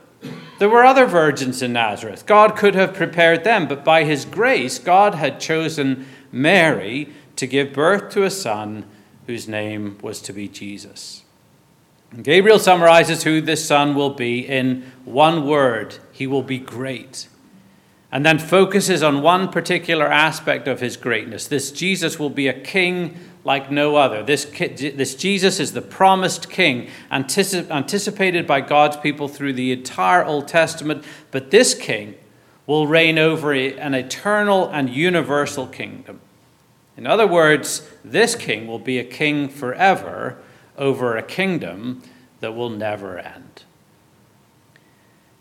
There 0.62 0.70
were 0.70 0.86
other 0.86 1.08
virgins 1.08 1.64
in 1.64 1.74
Nazareth. 1.74 2.28
God 2.28 2.56
could 2.56 2.76
have 2.76 2.94
prepared 2.94 3.44
them, 3.44 3.68
but 3.68 3.84
by 3.84 4.04
his 4.04 4.26
grace, 4.26 4.78
God 4.78 5.16
had 5.16 5.40
chosen 5.40 6.06
Mary 6.32 7.10
to 7.38 7.48
give 7.48 7.74
birth 7.74 8.12
to 8.12 8.22
a 8.22 8.30
son 8.30 8.86
whose 9.26 9.48
name 9.48 9.98
was 10.04 10.22
to 10.22 10.34
be 10.34 10.48
Jesus. 10.48 11.24
And 12.12 12.24
Gabriel 12.24 12.60
summarizes 12.60 13.24
who 13.24 13.42
this 13.42 13.66
son 13.66 13.96
will 13.96 14.12
be 14.12 14.48
in 14.48 14.84
one 15.04 15.48
word 15.48 15.98
he 16.12 16.28
will 16.28 16.44
be 16.44 16.60
great. 16.60 17.28
And 18.12 18.24
then 18.24 18.38
focuses 18.38 19.02
on 19.02 19.24
one 19.24 19.50
particular 19.50 20.06
aspect 20.06 20.68
of 20.68 20.80
his 20.80 20.96
greatness. 20.96 21.48
This 21.48 21.72
Jesus 21.72 22.20
will 22.20 22.30
be 22.30 22.48
a 22.48 22.62
king 22.62 23.18
like 23.44 23.72
no 23.72 23.96
other. 23.96 24.24
This, 24.24 24.46
this 24.46 25.16
Jesus 25.16 25.60
is 25.60 25.74
the 25.74 25.82
promised 25.82 26.50
king, 26.50 26.90
anticip- 27.12 27.70
anticipated 27.72 28.46
by 28.46 28.62
God's 28.62 28.98
people 28.98 29.28
through 29.28 29.54
the 29.54 29.72
entire 29.72 30.24
Old 30.24 30.48
Testament, 30.48 31.04
but 31.32 31.52
this 31.52 31.74
king 31.74 32.16
will 32.68 32.88
reign 32.88 33.18
over 33.18 33.52
an 33.54 33.94
eternal 33.94 34.70
and 34.70 34.90
universal 34.90 35.68
kingdom. 35.68 36.22
In 36.96 37.08
other 37.08 37.28
words, 37.28 37.90
this 38.04 38.36
king 38.36 38.68
will 38.68 38.80
be 38.80 39.00
a 39.00 39.04
king 39.04 39.50
forever 39.50 40.38
over 40.78 41.18
a 41.18 41.24
kingdom 41.24 42.04
that 42.40 42.56
will 42.56 42.70
never 42.70 43.18
end. 43.18 43.64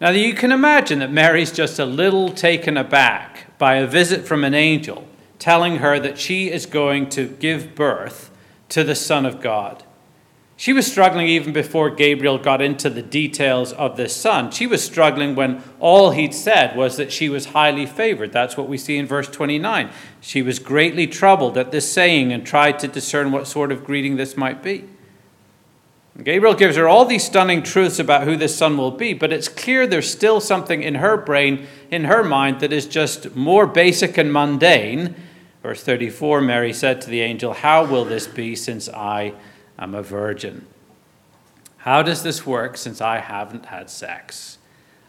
Now, 0.01 0.11
you 0.11 0.33
can 0.33 0.51
imagine 0.51 1.01
that 1.01 1.13
Mary's 1.13 1.53
just 1.53 1.79
a 1.79 1.85
little 1.85 2.31
taken 2.31 2.79
aback 2.79 3.59
by 3.59 3.77
a 3.77 3.87
visit 3.87 4.27
from 4.27 4.45
an 4.45 4.55
angel 4.55 5.07
telling 5.41 5.79
her 5.79 5.99
that 5.99 6.19
she 6.19 6.49
is 6.49 6.67
going 6.67 7.09
to 7.09 7.27
give 7.27 7.75
birth 7.75 8.31
to 8.69 8.85
the 8.85 8.95
Son 8.95 9.27
of 9.27 9.41
God. 9.41 9.83
She 10.61 10.75
was 10.75 10.87
struggling 10.87 11.27
even 11.27 11.55
before 11.55 11.89
Gabriel 11.89 12.37
got 12.37 12.61
into 12.61 12.91
the 12.91 13.01
details 13.01 13.73
of 13.73 13.97
this 13.97 14.15
son. 14.15 14.51
She 14.51 14.67
was 14.67 14.85
struggling 14.85 15.35
when 15.35 15.63
all 15.81 16.11
he'd 16.11 16.35
said 16.35 16.77
was 16.77 16.99
that 16.99 17.11
she 17.11 17.31
was 17.31 17.47
highly 17.47 17.87
favored. 17.87 18.31
That's 18.31 18.59
what 18.59 18.69
we 18.69 18.77
see 18.77 18.99
in 18.99 19.07
verse 19.07 19.27
29. 19.27 19.89
She 20.21 20.43
was 20.43 20.59
greatly 20.59 21.07
troubled 21.07 21.57
at 21.57 21.73
this 21.73 21.91
saying 21.91 22.31
and 22.31 22.47
tried 22.47 22.79
to 22.81 22.89
discern 22.89 23.33
what 23.33 23.47
sort 23.47 23.73
of 23.73 23.87
greeting 23.87 24.17
this 24.17 24.37
might 24.37 24.63
be. 24.63 24.85
Gabriel 26.23 26.55
gives 26.55 26.77
her 26.77 26.87
all 26.87 27.07
these 27.07 27.25
stunning 27.25 27.63
truths 27.63 27.99
about 27.99 28.25
who 28.25 28.37
this 28.37 28.55
son 28.55 28.77
will 28.77 28.91
be, 28.91 29.15
but 29.15 29.33
it's 29.33 29.49
clear 29.49 29.87
there's 29.87 30.11
still 30.11 30.43
something 30.43 30.83
in 30.83 30.97
her 30.97 31.17
brain, 31.17 31.67
in 31.91 32.05
her 32.05 32.23
mind, 32.23 32.61
that 32.61 32.71
is 32.71 32.85
just 32.85 33.35
more 33.35 33.67
basic 33.67 34.19
and 34.19 34.31
mundane 34.31 35.15
Verse 35.63 35.83
34 35.83 36.41
Mary 36.41 36.73
said 36.73 37.01
to 37.03 37.11
the 37.11 37.21
angel, 37.21 37.53
How 37.53 37.85
will 37.85 38.05
this 38.05 38.27
be 38.27 38.57
since 38.57 38.89
I 38.89 39.35
am 39.79 39.95
a 39.95 40.03
virgin? 40.03 40.67
How 41.79 42.03
does 42.03 42.23
this 42.23 42.47
work 42.47 42.77
since 42.77 43.01
I 43.01 43.19
haven't 43.19 43.67
had 43.67 43.91
sex? 43.91 44.59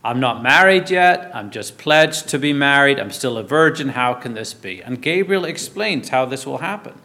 I'm 0.03 0.19
not 0.19 0.41
married 0.41 0.89
yet. 0.89 1.33
I'm 1.33 1.51
just 1.51 1.77
pledged 1.77 2.27
to 2.29 2.39
be 2.39 2.53
married. 2.53 2.99
I'm 2.99 3.11
still 3.11 3.37
a 3.37 3.43
virgin. 3.43 3.89
How 3.89 4.13
can 4.13 4.33
this 4.33 4.53
be? 4.53 4.81
And 4.81 5.01
Gabriel 5.01 5.45
explains 5.45 6.09
how 6.09 6.25
this 6.25 6.45
will 6.45 6.57
happen. 6.57 6.95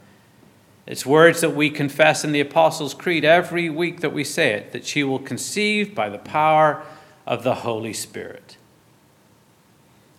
It's 0.87 1.05
words 1.05 1.41
that 1.41 1.55
we 1.55 1.69
confess 1.69 2.25
in 2.25 2.33
the 2.33 2.41
Apostles' 2.41 2.95
Creed 2.95 3.25
every 3.25 3.69
week 3.69 4.00
that 4.00 4.12
we 4.12 4.25
say 4.25 4.53
it 4.53 4.73
that 4.73 4.87
she 4.87 5.03
will 5.03 5.19
conceive 5.19 5.95
by 5.95 6.09
the 6.09 6.19
power 6.19 6.83
of 7.26 7.43
the 7.43 7.57
Holy 7.57 7.93
Spirit. 7.93 8.57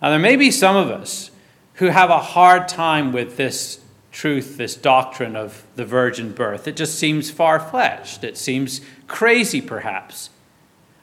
Now, 0.00 0.10
there 0.10 0.18
may 0.18 0.36
be 0.36 0.50
some 0.50 0.76
of 0.76 0.88
us 0.90 1.30
who 1.78 1.86
have 1.86 2.10
a 2.10 2.18
hard 2.18 2.68
time 2.68 3.12
with 3.12 3.36
this 3.36 3.80
truth, 4.10 4.56
this 4.56 4.74
doctrine 4.74 5.36
of 5.36 5.64
the 5.76 5.84
virgin 5.84 6.32
birth. 6.32 6.66
It 6.66 6.76
just 6.76 6.98
seems 6.98 7.30
far 7.30 7.60
fetched. 7.60 8.24
It 8.24 8.36
seems 8.36 8.80
crazy, 9.06 9.60
perhaps. 9.60 10.30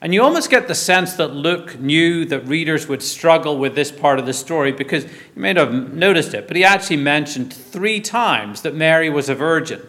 And 0.02 0.14
you 0.14 0.22
almost 0.22 0.50
get 0.50 0.68
the 0.68 0.76
sense 0.76 1.14
that 1.14 1.34
Luke 1.34 1.80
knew 1.80 2.26
that 2.26 2.46
readers 2.46 2.88
would 2.88 3.02
struggle 3.02 3.58
with 3.58 3.74
this 3.74 3.90
part 3.90 4.20
of 4.20 4.26
the 4.26 4.34
story 4.34 4.74
because 4.74 5.06
you 5.06 5.12
may 5.36 5.54
not 5.54 5.72
have 5.72 5.94
noticed 5.94 6.34
it, 6.34 6.48
but 6.48 6.58
he 6.58 6.66
actually 6.66 6.98
mentioned 6.98 7.54
three 7.54 8.02
times 8.02 8.62
that 8.64 8.76
Mary 8.76 9.10
was 9.10 9.30
a 9.30 9.36
virgin 9.36 9.82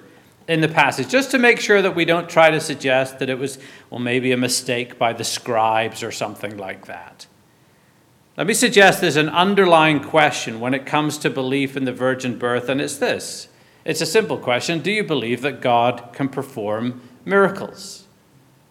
in 0.47 0.61
the 0.61 0.69
passage, 0.69 1.09
just 1.09 1.33
to 1.33 1.39
make 1.39 1.59
sure 1.59 1.83
that 1.83 1.97
we 1.97 2.05
don't 2.05 2.29
try 2.29 2.53
to 2.53 2.61
suggest 2.61 3.19
that 3.19 3.29
it 3.29 3.39
was, 3.41 3.59
well, 3.91 3.99
maybe 3.99 4.31
a 4.31 4.37
mistake 4.37 4.97
by 4.97 5.13
the 5.13 5.25
scribes 5.25 6.05
or 6.05 6.13
something 6.13 6.57
like 6.57 6.87
that. 6.87 7.27
Let 8.37 8.47
me 8.47 8.55
suggest 8.55 9.01
there's 9.01 9.17
an 9.17 9.31
underlying 9.31 10.01
question 10.01 10.61
when 10.61 10.75
it 10.75 10.85
comes 10.85 11.17
to 11.19 11.31
belief 11.31 11.75
in 11.75 11.87
the 11.87 11.93
virgin 11.93 12.39
birth, 12.39 12.69
and 12.69 12.83
it's 12.83 12.99
this 12.99 13.49
it's 13.87 14.03
a 14.03 14.07
simple 14.07 14.37
question 14.37 14.81
Do 14.81 14.91
you 14.91 15.05
believe 15.05 15.41
that 15.41 15.63
God 15.63 16.11
can 16.13 16.29
perform 16.29 17.01
miracles? 17.25 18.03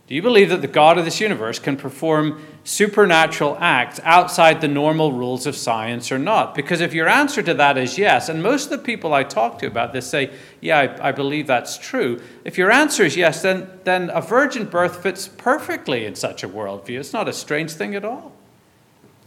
Do 0.08 0.14
you 0.14 0.22
believe 0.22 0.50
that 0.50 0.62
the 0.62 0.68
God 0.68 1.00
of 1.00 1.06
this 1.06 1.20
universe 1.20 1.58
can 1.58 1.78
perform 1.78 2.40
supernatural 2.64 3.58
acts 3.60 4.00
outside 4.04 4.62
the 4.62 4.68
normal 4.68 5.12
rules 5.12 5.48
of 5.48 5.56
science 5.56 6.12
or 6.12 6.20
not? 6.20 6.54
Because 6.54 6.80
if 6.80 6.94
your 6.94 7.08
answer 7.08 7.42
to 7.42 7.56
that 7.56 7.76
is 7.76 7.98
yes, 7.98 8.30
and 8.30 8.44
most 8.44 8.66
of 8.66 8.70
the 8.70 8.86
people 8.86 9.16
I 9.16 9.24
talk 9.24 9.58
to 9.60 9.66
about 9.66 9.94
this 9.94 10.08
say, 10.08 10.32
yeah, 10.62 10.78
I, 10.78 11.08
I 11.08 11.12
believe 11.12 11.48
that's 11.48 11.80
true. 11.80 12.22
If 12.44 12.56
your 12.56 12.70
answer 12.70 13.04
is 13.04 13.18
yes, 13.18 13.42
then, 13.42 13.68
then 13.84 14.12
a 14.14 14.22
virgin 14.22 14.66
birth 14.66 15.02
fits 15.02 15.28
perfectly 15.28 16.06
in 16.06 16.14
such 16.14 16.44
a 16.44 16.48
worldview. 16.48 17.00
It's 17.00 17.14
not 17.14 17.28
a 17.28 17.34
strange 17.34 17.72
thing 17.72 17.96
at 17.96 18.06
all 18.06 18.32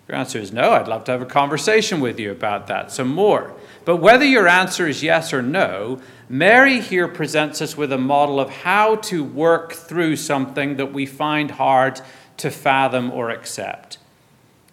your 0.09 0.17
answer 0.17 0.39
is 0.39 0.53
no, 0.53 0.73
I'd 0.73 0.89
love 0.89 1.05
to 1.05 1.13
have 1.13 1.21
a 1.21 1.27
conversation 1.27 2.01
with 2.01 2.19
you 2.19 2.33
about 2.33 2.67
that 2.69 2.91
some 2.91 3.09
more. 3.09 3.55
But 3.85 3.97
whether 3.97 4.25
your 4.25 4.49
answer 4.49 4.89
is 4.89 5.03
yes 5.03 5.35
or 5.35 5.43
no, 5.43 6.01
Mary 6.31 6.81
here 6.81 7.09
presents 7.09 7.61
us 7.61 7.77
with 7.77 7.93
a 7.93 7.99
model 7.99 8.41
of 8.41 8.49
how 8.49 8.97
to 8.97 9.23
work 9.23 9.75
through 9.75 10.17
something 10.17 10.77
that 10.77 10.95
we 10.95 11.05
find 11.05 11.53
hard 11.53 12.01
to 12.39 12.51
fathom 12.51 13.11
or 13.11 13.29
accept. 13.29 13.99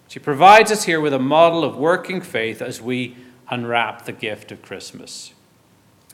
She 0.08 0.18
provides 0.18 0.72
us 0.72 0.84
here 0.84 1.00
with 1.00 1.12
a 1.12 1.18
model 1.18 1.64
of 1.64 1.76
working 1.76 2.22
faith 2.22 2.62
as 2.62 2.80
we 2.80 3.16
unwrap 3.50 4.06
the 4.06 4.12
gift 4.12 4.50
of 4.52 4.62
Christmas. 4.62 5.34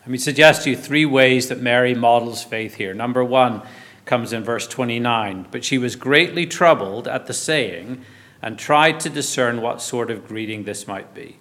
Let 0.00 0.08
me 0.08 0.18
suggest 0.18 0.64
to 0.64 0.70
you 0.70 0.76
three 0.76 1.06
ways 1.06 1.48
that 1.48 1.60
Mary 1.60 1.94
models 1.94 2.42
faith 2.42 2.74
here. 2.74 2.92
Number 2.92 3.22
one 3.22 3.62
comes 4.04 4.32
in 4.32 4.42
verse 4.42 4.66
29. 4.66 5.46
But 5.52 5.64
she 5.64 5.78
was 5.78 5.94
greatly 5.94 6.44
troubled 6.44 7.06
at 7.06 7.26
the 7.26 7.32
saying 7.32 8.04
and 8.42 8.58
tried 8.58 9.00
to 9.00 9.08
discern 9.08 9.62
what 9.62 9.80
sort 9.80 10.10
of 10.10 10.26
greeting 10.26 10.64
this 10.64 10.86
might 10.86 11.14
be. 11.14 11.38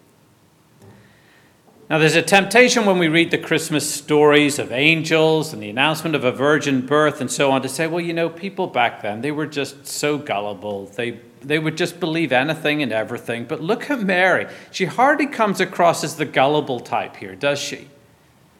Now, 1.89 1.97
there's 1.97 2.15
a 2.15 2.21
temptation 2.21 2.85
when 2.85 2.99
we 2.99 3.09
read 3.09 3.31
the 3.31 3.37
Christmas 3.37 3.93
stories 3.93 4.59
of 4.59 4.71
angels 4.71 5.51
and 5.51 5.61
the 5.61 5.69
announcement 5.69 6.15
of 6.15 6.23
a 6.23 6.31
virgin 6.31 6.85
birth 6.85 7.19
and 7.19 7.29
so 7.29 7.51
on 7.51 7.61
to 7.63 7.67
say, 7.67 7.85
well, 7.85 7.99
you 7.99 8.13
know, 8.13 8.29
people 8.29 8.67
back 8.67 9.01
then, 9.01 9.19
they 9.19 9.31
were 9.31 9.45
just 9.45 9.85
so 9.85 10.17
gullible. 10.17 10.85
They, 10.85 11.19
they 11.41 11.59
would 11.59 11.75
just 11.75 11.99
believe 11.99 12.31
anything 12.31 12.81
and 12.81 12.93
everything. 12.93 13.43
But 13.43 13.61
look 13.61 13.89
at 13.89 13.99
Mary. 13.99 14.47
She 14.71 14.85
hardly 14.85 15.25
comes 15.25 15.59
across 15.59 16.01
as 16.01 16.15
the 16.15 16.23
gullible 16.23 16.79
type 16.79 17.17
here, 17.17 17.35
does 17.35 17.59
she? 17.59 17.89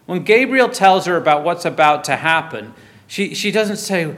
When 0.07 0.24
Gabriel 0.24 0.67
tells 0.67 1.05
her 1.05 1.15
about 1.15 1.45
what's 1.45 1.63
about 1.63 2.03
to 2.05 2.17
happen, 2.17 2.74
she, 3.07 3.33
she 3.33 3.50
doesn't 3.50 3.77
say, 3.77 4.13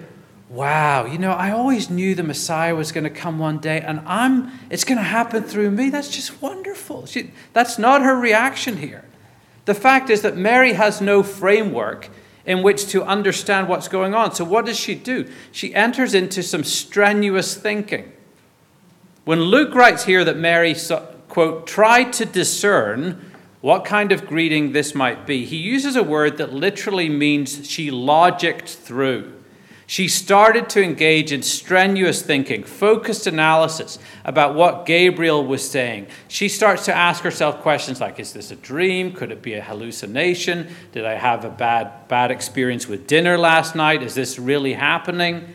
Wow, 0.49 1.05
you 1.05 1.17
know, 1.17 1.31
I 1.31 1.51
always 1.51 1.89
knew 1.89 2.13
the 2.13 2.23
Messiah 2.23 2.75
was 2.75 2.91
going 2.91 3.05
to 3.05 3.09
come 3.09 3.39
one 3.39 3.57
day, 3.57 3.81
and 3.81 4.01
I'm 4.05 4.51
it's 4.69 4.83
going 4.83 4.97
to 4.97 5.03
happen 5.03 5.43
through 5.43 5.71
me. 5.71 5.89
That's 5.89 6.09
just 6.09 6.41
wonderful. 6.41 7.05
She, 7.05 7.31
that's 7.53 7.79
not 7.79 8.01
her 8.01 8.15
reaction 8.15 8.77
here. 8.77 9.05
The 9.65 9.73
fact 9.73 10.09
is 10.09 10.21
that 10.21 10.35
Mary 10.35 10.73
has 10.73 11.01
no 11.01 11.23
framework 11.23 12.09
in 12.45 12.61
which 12.61 12.87
to 12.87 13.03
understand 13.03 13.69
what's 13.69 13.87
going 13.87 14.13
on. 14.13 14.35
So, 14.35 14.43
what 14.43 14.65
does 14.65 14.77
she 14.77 14.95
do? 14.95 15.31
She 15.51 15.73
enters 15.73 16.13
into 16.13 16.43
some 16.43 16.63
strenuous 16.63 17.55
thinking. 17.55 18.11
When 19.25 19.41
Luke 19.41 19.73
writes 19.73 20.03
here 20.03 20.25
that 20.25 20.37
Mary, 20.37 20.75
quote, 21.29 21.65
tried 21.65 22.11
to 22.13 22.25
discern 22.25 23.31
what 23.61 23.85
kind 23.85 24.11
of 24.11 24.27
greeting 24.27 24.73
this 24.73 24.93
might 24.93 25.25
be, 25.25 25.45
he 25.45 25.55
uses 25.55 25.95
a 25.95 26.03
word 26.03 26.37
that 26.37 26.51
literally 26.51 27.07
means 27.07 27.69
she 27.69 27.89
logicked 27.89 28.75
through. 28.75 29.31
She 29.93 30.07
started 30.07 30.69
to 30.69 30.81
engage 30.81 31.31
in 31.31 31.43
strenuous 31.43 32.23
thinking, 32.23 32.63
focused 32.63 33.27
analysis 33.27 33.99
about 34.25 34.55
what 34.55 34.87
Gabriel 34.87 35.45
was 35.45 35.69
saying. 35.69 36.07
She 36.27 36.49
starts 36.49 36.85
to 36.85 36.95
ask 36.95 37.23
herself 37.23 37.61
questions 37.61 38.01
like 38.01 38.19
Is 38.19 38.33
this 38.33 38.49
a 38.49 38.55
dream? 38.55 39.13
Could 39.13 39.31
it 39.31 39.43
be 39.43 39.53
a 39.53 39.61
hallucination? 39.61 40.73
Did 40.93 41.05
I 41.05 41.13
have 41.13 41.45
a 41.45 41.49
bad, 41.51 42.07
bad 42.07 42.31
experience 42.31 42.87
with 42.87 43.05
dinner 43.05 43.37
last 43.37 43.75
night? 43.75 44.01
Is 44.01 44.15
this 44.15 44.39
really 44.39 44.73
happening? 44.73 45.53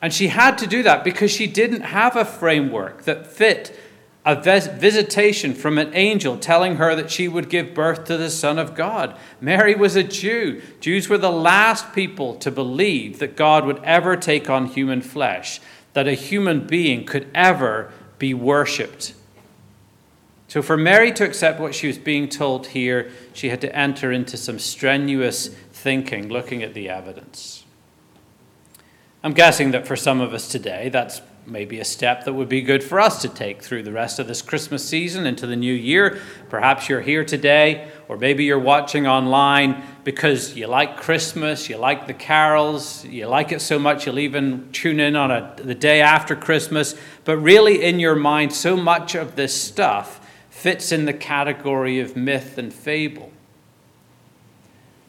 And 0.00 0.10
she 0.10 0.28
had 0.28 0.56
to 0.56 0.66
do 0.66 0.82
that 0.84 1.04
because 1.04 1.30
she 1.30 1.46
didn't 1.46 1.82
have 1.82 2.16
a 2.16 2.24
framework 2.24 3.02
that 3.02 3.26
fit 3.26 3.78
a 4.24 4.34
visitation 4.34 5.54
from 5.54 5.78
an 5.78 5.90
angel 5.94 6.36
telling 6.36 6.76
her 6.76 6.94
that 6.94 7.10
she 7.10 7.28
would 7.28 7.48
give 7.48 7.74
birth 7.74 8.04
to 8.04 8.16
the 8.16 8.30
Son 8.30 8.58
of 8.58 8.74
God. 8.74 9.16
Mary 9.40 9.74
was 9.74 9.96
a 9.96 10.02
Jew. 10.02 10.60
Jews 10.80 11.08
were 11.08 11.18
the 11.18 11.30
last 11.30 11.94
people 11.94 12.34
to 12.36 12.50
believe 12.50 13.20
that 13.20 13.36
God 13.36 13.64
would 13.64 13.82
ever 13.84 14.16
take 14.16 14.50
on 14.50 14.66
human 14.66 15.00
flesh, 15.00 15.60
that 15.94 16.06
a 16.06 16.12
human 16.12 16.66
being 16.66 17.06
could 17.06 17.28
ever 17.34 17.90
be 18.18 18.34
worshipped. 18.34 19.14
So, 20.48 20.62
for 20.62 20.76
Mary 20.76 21.12
to 21.12 21.24
accept 21.24 21.60
what 21.60 21.74
she 21.74 21.86
was 21.86 21.98
being 21.98 22.28
told 22.28 22.68
here, 22.68 23.10
she 23.34 23.50
had 23.50 23.60
to 23.60 23.76
enter 23.76 24.10
into 24.10 24.36
some 24.36 24.58
strenuous 24.58 25.48
thinking, 25.72 26.28
looking 26.28 26.62
at 26.62 26.72
the 26.72 26.88
evidence. 26.88 27.64
I'm 29.22 29.34
guessing 29.34 29.72
that 29.72 29.86
for 29.86 29.96
some 29.96 30.20
of 30.20 30.32
us 30.32 30.48
today, 30.48 30.88
that's 30.88 31.20
maybe 31.48 31.80
a 31.80 31.84
step 31.84 32.24
that 32.24 32.32
would 32.32 32.48
be 32.48 32.60
good 32.60 32.82
for 32.82 33.00
us 33.00 33.22
to 33.22 33.28
take 33.28 33.62
through 33.62 33.82
the 33.82 33.92
rest 33.92 34.18
of 34.18 34.26
this 34.26 34.42
Christmas 34.42 34.86
season 34.86 35.26
into 35.26 35.46
the 35.46 35.56
new 35.56 35.72
year. 35.72 36.18
Perhaps 36.48 36.88
you're 36.88 37.00
here 37.00 37.24
today, 37.24 37.90
or 38.08 38.16
maybe 38.16 38.44
you're 38.44 38.58
watching 38.58 39.06
online 39.06 39.82
because 40.04 40.56
you 40.56 40.66
like 40.66 40.96
Christmas, 40.96 41.68
you 41.68 41.76
like 41.76 42.06
the 42.06 42.14
carols, 42.14 43.04
you 43.04 43.26
like 43.26 43.52
it 43.52 43.60
so 43.60 43.78
much 43.78 44.06
you'll 44.06 44.18
even 44.18 44.70
tune 44.72 45.00
in 45.00 45.16
on 45.16 45.30
a, 45.30 45.54
the 45.56 45.74
day 45.74 46.00
after 46.00 46.36
Christmas. 46.36 46.94
But 47.24 47.38
really, 47.38 47.82
in 47.82 48.00
your 48.00 48.16
mind, 48.16 48.52
so 48.52 48.76
much 48.76 49.14
of 49.14 49.36
this 49.36 49.58
stuff 49.58 50.26
fits 50.50 50.92
in 50.92 51.04
the 51.04 51.12
category 51.12 52.00
of 52.00 52.16
myth 52.16 52.58
and 52.58 52.72
fable. 52.72 53.32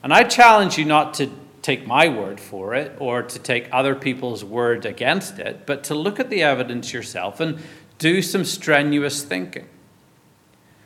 And 0.02 0.14
I 0.14 0.24
challenge 0.24 0.78
you 0.78 0.86
not 0.86 1.14
to 1.16 1.30
take 1.70 1.86
my 1.86 2.10
word 2.10 2.40
for 2.40 2.74
it 2.74 2.96
or 2.98 3.22
to 3.22 3.38
take 3.38 3.70
other 3.72 3.94
people's 3.94 4.44
word 4.44 4.88
against 4.88 5.38
it, 5.38 5.68
but 5.68 5.84
to 5.84 5.94
look 5.94 6.20
at 6.20 6.32
the 6.32 6.42
evidence 6.42 6.92
yourself 6.92 7.40
and 7.40 7.60
do 8.00 8.24
some 8.24 8.44
strenuous 8.44 9.22
thinking. 9.22 9.70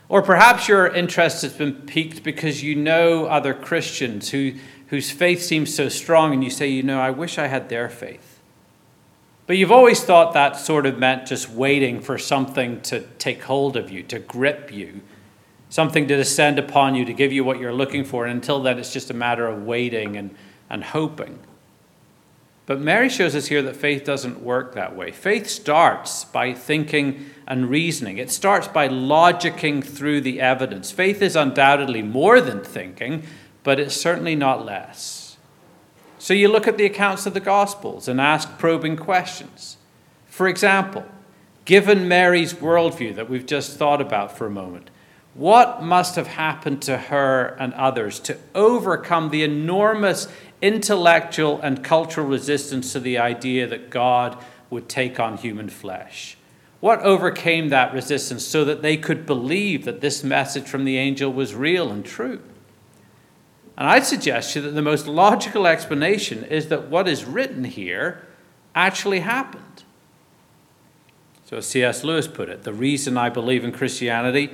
Or 0.10 0.22
perhaps 0.22 0.68
your 0.68 0.88
interest 0.88 1.42
has 1.44 1.54
been 1.54 1.74
piqued 1.74 2.22
because 2.22 2.62
you 2.62 2.76
know 2.76 3.28
other 3.28 3.54
Christians 3.54 4.32
who, 4.32 4.56
whose 4.88 5.10
faith 5.10 5.42
seems 5.42 5.74
so 5.74 5.88
strong, 5.88 6.34
and 6.34 6.44
you 6.44 6.50
say, 6.50 6.68
you 6.68 6.84
know, 6.84 7.00
I 7.00 7.12
wish 7.12 7.38
I 7.38 7.48
had 7.48 7.70
their 7.70 7.88
faith. 7.88 8.42
But 9.48 9.56
you've 9.56 9.72
always 9.72 10.04
thought 10.04 10.34
that 10.34 10.58
sort 10.58 10.86
of 10.86 11.00
meant 11.00 11.28
just 11.28 11.50
waiting 11.50 12.02
for 12.02 12.18
something 12.18 12.82
to 12.82 13.06
take 13.20 13.44
hold 13.44 13.78
of 13.78 13.90
you, 13.90 14.04
to 14.04 14.20
grip 14.20 14.70
you, 14.74 15.00
something 15.70 16.10
to 16.10 16.18
descend 16.18 16.60
upon 16.60 16.94
you, 16.94 17.06
to 17.06 17.14
give 17.14 17.32
you 17.32 17.46
what 17.46 17.58
you're 17.58 17.74
looking 17.74 18.04
for. 18.04 18.26
And 18.26 18.36
until 18.36 18.62
then, 18.62 18.78
it's 18.78 18.92
just 18.92 19.10
a 19.10 19.14
matter 19.14 19.48
of 19.48 19.64
waiting 19.64 20.18
and 20.18 20.36
and 20.70 20.84
hoping. 20.84 21.40
But 22.66 22.80
Mary 22.80 23.10
shows 23.10 23.36
us 23.36 23.48
here 23.48 23.62
that 23.64 23.76
faith 23.76 24.06
doesn't 24.06 24.42
work 24.42 24.74
that 24.74 24.96
way. 24.96 25.12
Faith 25.12 25.48
starts 25.48 26.24
by 26.24 26.54
thinking 26.54 27.30
and 27.46 27.70
reasoning, 27.70 28.18
it 28.18 28.32
starts 28.32 28.70
by 28.70 28.88
logicking 28.88 29.84
through 29.84 30.22
the 30.22 30.40
evidence. 30.40 30.92
Faith 30.92 31.22
is 31.22 31.36
undoubtedly 31.36 32.02
more 32.02 32.40
than 32.40 32.64
thinking, 32.64 33.24
but 33.64 33.80
it's 33.80 33.96
certainly 33.96 34.36
not 34.36 34.66
less. 34.66 35.38
So 36.20 36.34
you 36.34 36.48
look 36.48 36.70
at 36.70 36.78
the 36.78 36.86
accounts 36.86 37.26
of 37.26 37.34
the 37.34 37.42
Gospels 37.42 38.08
and 38.08 38.22
ask 38.22 38.58
probing 38.58 38.96
questions. 38.96 39.76
For 40.28 40.48
example, 40.48 41.04
given 41.66 42.08
Mary's 42.08 42.54
worldview 42.54 43.16
that 43.16 43.30
we've 43.30 43.46
just 43.46 43.78
thought 43.78 44.00
about 44.00 44.38
for 44.38 44.48
a 44.48 44.50
moment, 44.50 44.90
what 45.34 45.84
must 45.84 46.16
have 46.16 46.28
happened 46.28 46.82
to 46.84 46.98
her 46.98 47.58
and 47.60 47.74
others 47.74 48.20
to 48.22 48.38
overcome 48.56 49.32
the 49.32 49.44
enormous 49.44 50.28
intellectual 50.64 51.60
and 51.62 51.84
cultural 51.84 52.26
resistance 52.26 52.94
to 52.94 53.00
the 53.00 53.18
idea 53.18 53.68
that 53.68 53.90
God 53.90 54.42
would 54.70 54.88
take 54.88 55.20
on 55.20 55.38
human 55.38 55.70
flesh. 55.70 56.38
What 56.80 57.02
overcame 57.02 57.70
that 57.70 57.94
resistance 57.94 58.46
so 58.46 58.64
that 58.66 58.82
they 58.82 58.96
could 58.96 59.26
believe 59.26 59.84
that 59.84 60.02
this 60.02 60.24
message 60.24 60.66
from 60.66 60.86
the 60.86 60.98
angel 60.98 61.32
was 61.32 61.54
real 61.54 61.92
and 61.92 62.04
true? 62.04 62.42
And 63.78 63.90
I'd 63.90 64.06
suggest 64.06 64.54
to 64.54 64.60
you 64.60 64.66
that 64.66 64.72
the 64.72 64.82
most 64.82 65.06
logical 65.06 65.68
explanation 65.68 66.46
is 66.46 66.70
that 66.70 66.88
what 66.90 67.10
is 67.10 67.26
written 67.26 67.66
here 67.66 68.26
actually 68.74 69.20
happened. 69.20 69.84
So, 71.46 71.60
C.S. 71.60 72.04
Lewis 72.04 72.28
put 72.28 72.50
it 72.50 72.64
the 72.64 72.74
reason 72.74 73.18
I 73.18 73.30
believe 73.30 73.66
in 73.66 73.72
Christianity 73.72 74.50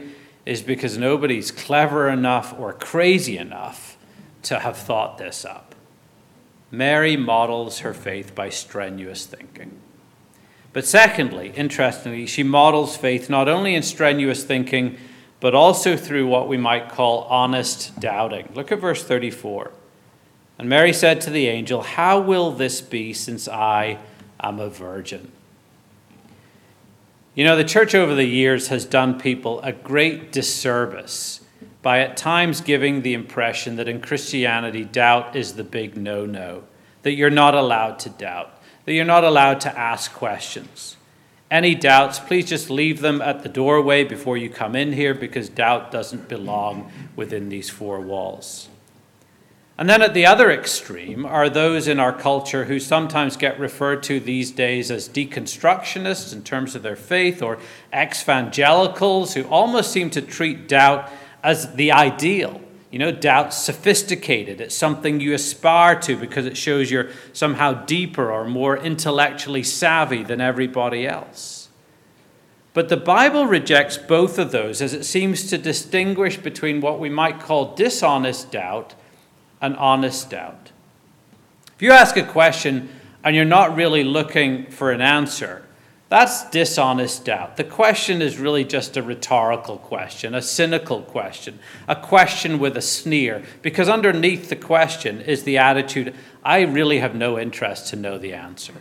is 0.46 0.62
because 0.62 0.98
nobody's 0.98 1.52
clever 1.52 2.10
enough 2.10 2.58
or 2.58 2.74
crazy 2.74 3.38
enough 3.38 3.98
to 4.44 4.60
have 4.60 4.78
thought 4.78 5.18
this 5.18 5.46
up. 5.46 5.69
Mary 6.72 7.18
models 7.18 7.80
her 7.80 7.94
faith 7.94 8.36
by 8.36 8.50
strenuous 8.50 9.26
thinking. 9.26 9.80
But 10.72 10.86
secondly, 10.86 11.52
interestingly, 11.56 12.28
she 12.28 12.44
models 12.44 12.96
faith 12.96 13.30
not 13.30 13.50
only 13.50 13.74
in 13.74 13.82
strenuous 13.82 14.44
thinking, 14.44 14.98
but 15.40 15.56
also 15.56 15.98
through 15.98 16.28
what 16.28 16.48
we 16.48 16.58
might 16.58 16.90
call 16.90 17.24
honest 17.24 18.00
doubting. 18.00 18.50
Look 18.54 18.72
at 18.72 18.80
verse 18.80 19.04
34. 19.04 19.72
And 20.60 20.70
Mary 20.70 20.94
said 20.94 21.22
to 21.22 21.30
the 21.30 21.48
angel, 21.48 21.82
How 21.82 22.20
will 22.20 22.52
this 22.52 22.82
be 22.82 23.14
since 23.14 23.48
I 23.48 23.98
am 24.40 24.60
a 24.60 24.70
virgin? 24.70 25.32
You 27.34 27.46
know, 27.46 27.56
the 27.56 27.64
church 27.64 27.96
over 27.96 28.14
the 28.14 28.26
years 28.26 28.68
has 28.68 28.84
done 28.84 29.20
people 29.20 29.62
a 29.62 29.72
great 29.72 30.32
disservice 30.32 31.40
by 31.82 32.00
at 32.00 32.18
times 32.18 32.62
giving 32.62 33.02
the 33.02 33.14
impression 33.14 33.78
that 33.78 33.88
in 33.88 34.02
Christianity, 34.02 34.84
doubt 34.84 35.36
is 35.36 35.54
the 35.54 35.64
big 35.64 35.96
no 35.96 36.26
no, 36.26 36.64
that 37.04 37.14
you're 37.14 37.30
not 37.30 37.56
allowed 37.56 38.00
to 38.00 38.10
doubt, 38.10 38.62
that 38.86 38.94
you're 38.94 39.06
not 39.06 39.24
allowed 39.24 39.62
to 39.62 39.80
ask 39.80 40.14
questions. 40.14 40.98
Any 41.52 41.74
doubts, 41.74 42.20
please 42.20 42.48
just 42.48 42.70
leave 42.70 43.02
them 43.02 43.22
at 43.22 43.42
the 43.42 43.50
doorway 43.50 44.04
before 44.04 44.38
you 44.38 44.50
come 44.50 44.76
in 44.76 44.94
here 44.94 45.16
because 45.16 45.50
doubt 45.50 45.90
doesn't 45.92 46.30
belong 46.30 46.92
within 47.16 47.50
these 47.50 47.70
four 47.70 48.00
walls. 48.00 48.70
And 49.80 49.90
then 49.90 50.02
at 50.02 50.14
the 50.14 50.26
other 50.26 50.52
extreme 50.52 51.26
are 51.26 51.50
those 51.50 51.88
in 51.88 52.02
our 52.02 52.12
culture 52.12 52.66
who 52.66 52.82
sometimes 52.82 53.38
get 53.38 53.58
referred 53.58 54.04
to 54.04 54.20
these 54.20 54.52
days 54.52 54.92
as 54.92 55.08
deconstructionists 55.08 56.34
in 56.34 56.44
terms 56.44 56.76
of 56.76 56.84
their 56.84 56.98
faith 56.98 57.42
or 57.42 57.58
ex 57.94 58.22
evangelicals 58.22 59.36
who 59.36 59.44
almost 59.44 59.94
seem 59.94 60.10
to 60.10 60.22
treat 60.22 60.68
doubt 60.68 61.10
as 61.44 61.74
the 61.74 61.92
ideal. 61.92 62.62
You 62.92 62.98
know, 62.98 63.12
doubt's 63.12 63.58
sophisticated. 63.58 64.60
It's 64.60 64.76
something 64.76 65.20
you 65.20 65.34
aspire 65.34 66.00
to 66.02 66.18
because 66.18 66.48
it 66.48 66.58
shows 66.58 66.90
you're 66.90 67.10
somehow 67.34 67.86
deeper 67.86 68.32
or 68.32 68.46
more 68.46 68.78
intellectually 68.78 69.62
savvy 69.62 70.24
than 70.24 70.42
everybody 70.42 71.08
else. 71.08 71.70
But 72.74 72.90
the 72.90 72.98
Bible 72.98 73.46
rejects 73.46 73.98
both 73.98 74.40
of 74.40 74.52
those 74.52 74.82
as 74.82 74.94
it 74.94 75.04
seems 75.04 75.50
to 75.50 75.58
distinguish 75.58 76.38
between 76.38 76.82
what 76.82 77.00
we 77.00 77.10
might 77.10 77.40
call 77.40 77.76
dishonest 77.76 78.52
doubt 78.52 78.96
and 79.62 79.76
honest 79.76 80.30
doubt. 80.30 80.72
If 81.76 81.82
you 81.82 81.92
ask 81.92 82.18
a 82.18 82.24
question 82.24 82.90
and 83.24 83.36
you're 83.36 83.46
not 83.46 83.76
really 83.76 84.04
looking 84.04 84.66
for 84.68 84.92
an 84.92 85.02
answer, 85.02 85.64
that's 86.10 86.50
dishonest 86.50 87.26
doubt. 87.26 87.58
The 87.58 87.64
question 87.64 88.22
is 88.22 88.40
really 88.40 88.64
just 88.64 88.98
a 88.98 89.04
rhetorical 89.04 89.78
question, 89.78 90.34
a 90.34 90.42
cynical 90.42 91.04
question, 91.04 91.60
a 91.88 91.96
question 91.96 92.58
with 92.58 92.76
a 92.76 92.82
sneer, 92.82 93.44
because 93.62 93.88
underneath 93.88 94.50
the 94.50 94.56
question 94.56 95.22
is 95.22 95.44
the 95.44 95.60
attitude 95.60 96.16
I 96.44 96.62
really 96.62 96.98
have 96.98 97.14
no 97.14 97.38
interest 97.38 97.90
to 97.90 97.96
know 97.96 98.18
the 98.18 98.34
answer. 98.34 98.74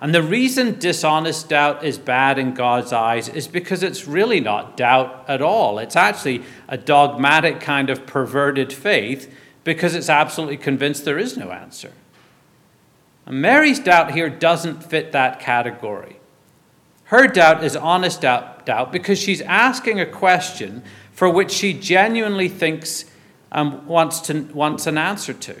And 0.00 0.14
the 0.14 0.22
reason 0.22 0.78
dishonest 0.78 1.48
doubt 1.48 1.84
is 1.84 1.98
bad 1.98 2.38
in 2.38 2.54
God's 2.54 2.92
eyes 2.92 3.28
is 3.28 3.48
because 3.48 3.82
it's 3.82 4.06
really 4.06 4.38
not 4.38 4.76
doubt 4.76 5.24
at 5.26 5.42
all. 5.42 5.80
It's 5.80 5.96
actually 5.96 6.44
a 6.68 6.76
dogmatic 6.76 7.60
kind 7.60 7.90
of 7.90 8.06
perverted 8.06 8.72
faith 8.72 9.34
because 9.64 9.96
it's 9.96 10.08
absolutely 10.08 10.56
convinced 10.56 11.04
there 11.04 11.18
is 11.18 11.36
no 11.36 11.50
answer. 11.50 11.90
And 13.26 13.42
Mary's 13.42 13.80
doubt 13.80 14.12
here 14.12 14.30
doesn't 14.30 14.84
fit 14.84 15.10
that 15.10 15.40
category. 15.40 16.17
Her 17.08 17.26
doubt 17.26 17.64
is 17.64 17.74
honest 17.74 18.20
doubt, 18.20 18.66
doubt 18.66 18.92
because 18.92 19.18
she's 19.18 19.40
asking 19.40 19.98
a 19.98 20.04
question 20.04 20.82
for 21.10 21.30
which 21.30 21.50
she 21.50 21.72
genuinely 21.72 22.50
thinks 22.50 23.06
um, 23.50 23.86
wants, 23.86 24.28
wants 24.28 24.86
an 24.86 24.98
answer 24.98 25.32
to. 25.32 25.56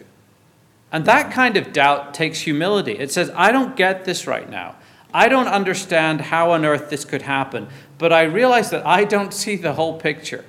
And 0.92 1.06
that 1.06 1.32
kind 1.32 1.56
of 1.56 1.72
doubt 1.72 2.12
takes 2.12 2.42
humility. 2.42 2.92
It 2.92 3.10
says, 3.10 3.30
I 3.34 3.50
don't 3.50 3.76
get 3.76 4.04
this 4.04 4.26
right 4.26 4.48
now. 4.48 4.76
I 5.12 5.30
don't 5.30 5.48
understand 5.48 6.20
how 6.20 6.50
on 6.50 6.66
earth 6.66 6.90
this 6.90 7.06
could 7.06 7.22
happen, 7.22 7.68
but 7.96 8.12
I 8.12 8.24
realize 8.24 8.68
that 8.68 8.86
I 8.86 9.04
don't 9.04 9.32
see 9.32 9.56
the 9.56 9.72
whole 9.72 9.98
picture. 9.98 10.44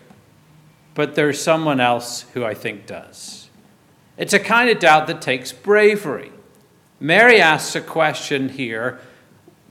But 0.96 1.16
there's 1.16 1.42
someone 1.42 1.80
else 1.80 2.24
who 2.34 2.44
I 2.44 2.54
think 2.54 2.86
does. 2.86 3.50
It's 4.18 4.34
a 4.34 4.40
kind 4.40 4.70
of 4.70 4.80
doubt 4.80 5.08
that 5.08 5.22
takes 5.22 5.54
bravery. 5.54 6.34
Mary 7.00 7.40
asks 7.40 7.74
a 7.74 7.82
question 7.82 8.50
here, 8.50 9.00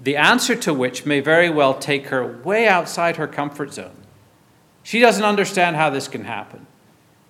the 0.01 0.17
answer 0.17 0.55
to 0.55 0.73
which 0.73 1.05
may 1.05 1.21
very 1.21 1.51
well 1.51 1.75
take 1.75 2.09
her 2.09 2.39
way 2.39 2.69
outside 2.69 3.17
her 3.17 3.27
comfort 3.27 3.73
zone. 3.73 3.97
She 4.83 5.01
doesn't 5.01 5.25
understand 5.25 5.77
how 5.77 5.91
this 5.91 6.09
can 6.09 6.25
happen. 6.25 6.67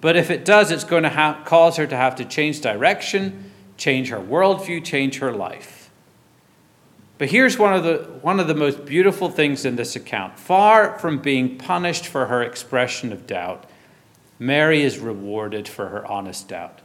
But 0.00 0.16
if 0.16 0.30
it 0.30 0.44
does, 0.44 0.70
it's 0.70 0.84
going 0.84 1.02
to 1.02 1.08
ha- 1.08 1.42
cause 1.44 1.76
her 1.76 1.86
to 1.86 1.96
have 1.96 2.14
to 2.16 2.24
change 2.24 2.60
direction, 2.60 3.52
change 3.76 4.10
her 4.10 4.20
worldview, 4.20 4.84
change 4.84 5.18
her 5.18 5.32
life. 5.32 5.90
But 7.16 7.30
here's 7.30 7.58
one 7.58 7.74
of 7.74 7.82
the, 7.82 8.08
one 8.22 8.38
of 8.38 8.46
the 8.46 8.54
most 8.54 8.84
beautiful 8.84 9.28
things 9.28 9.64
in 9.64 9.74
this 9.74 9.96
account. 9.96 10.38
Far 10.38 10.96
from 11.00 11.18
being 11.18 11.58
punished 11.58 12.06
for 12.06 12.26
her 12.26 12.42
expression 12.42 13.12
of 13.12 13.26
doubt, 13.26 13.64
Mary 14.38 14.82
is 14.82 15.00
rewarded 15.00 15.66
for 15.66 15.88
her 15.88 16.06
honest 16.06 16.46
doubt. 16.46 16.78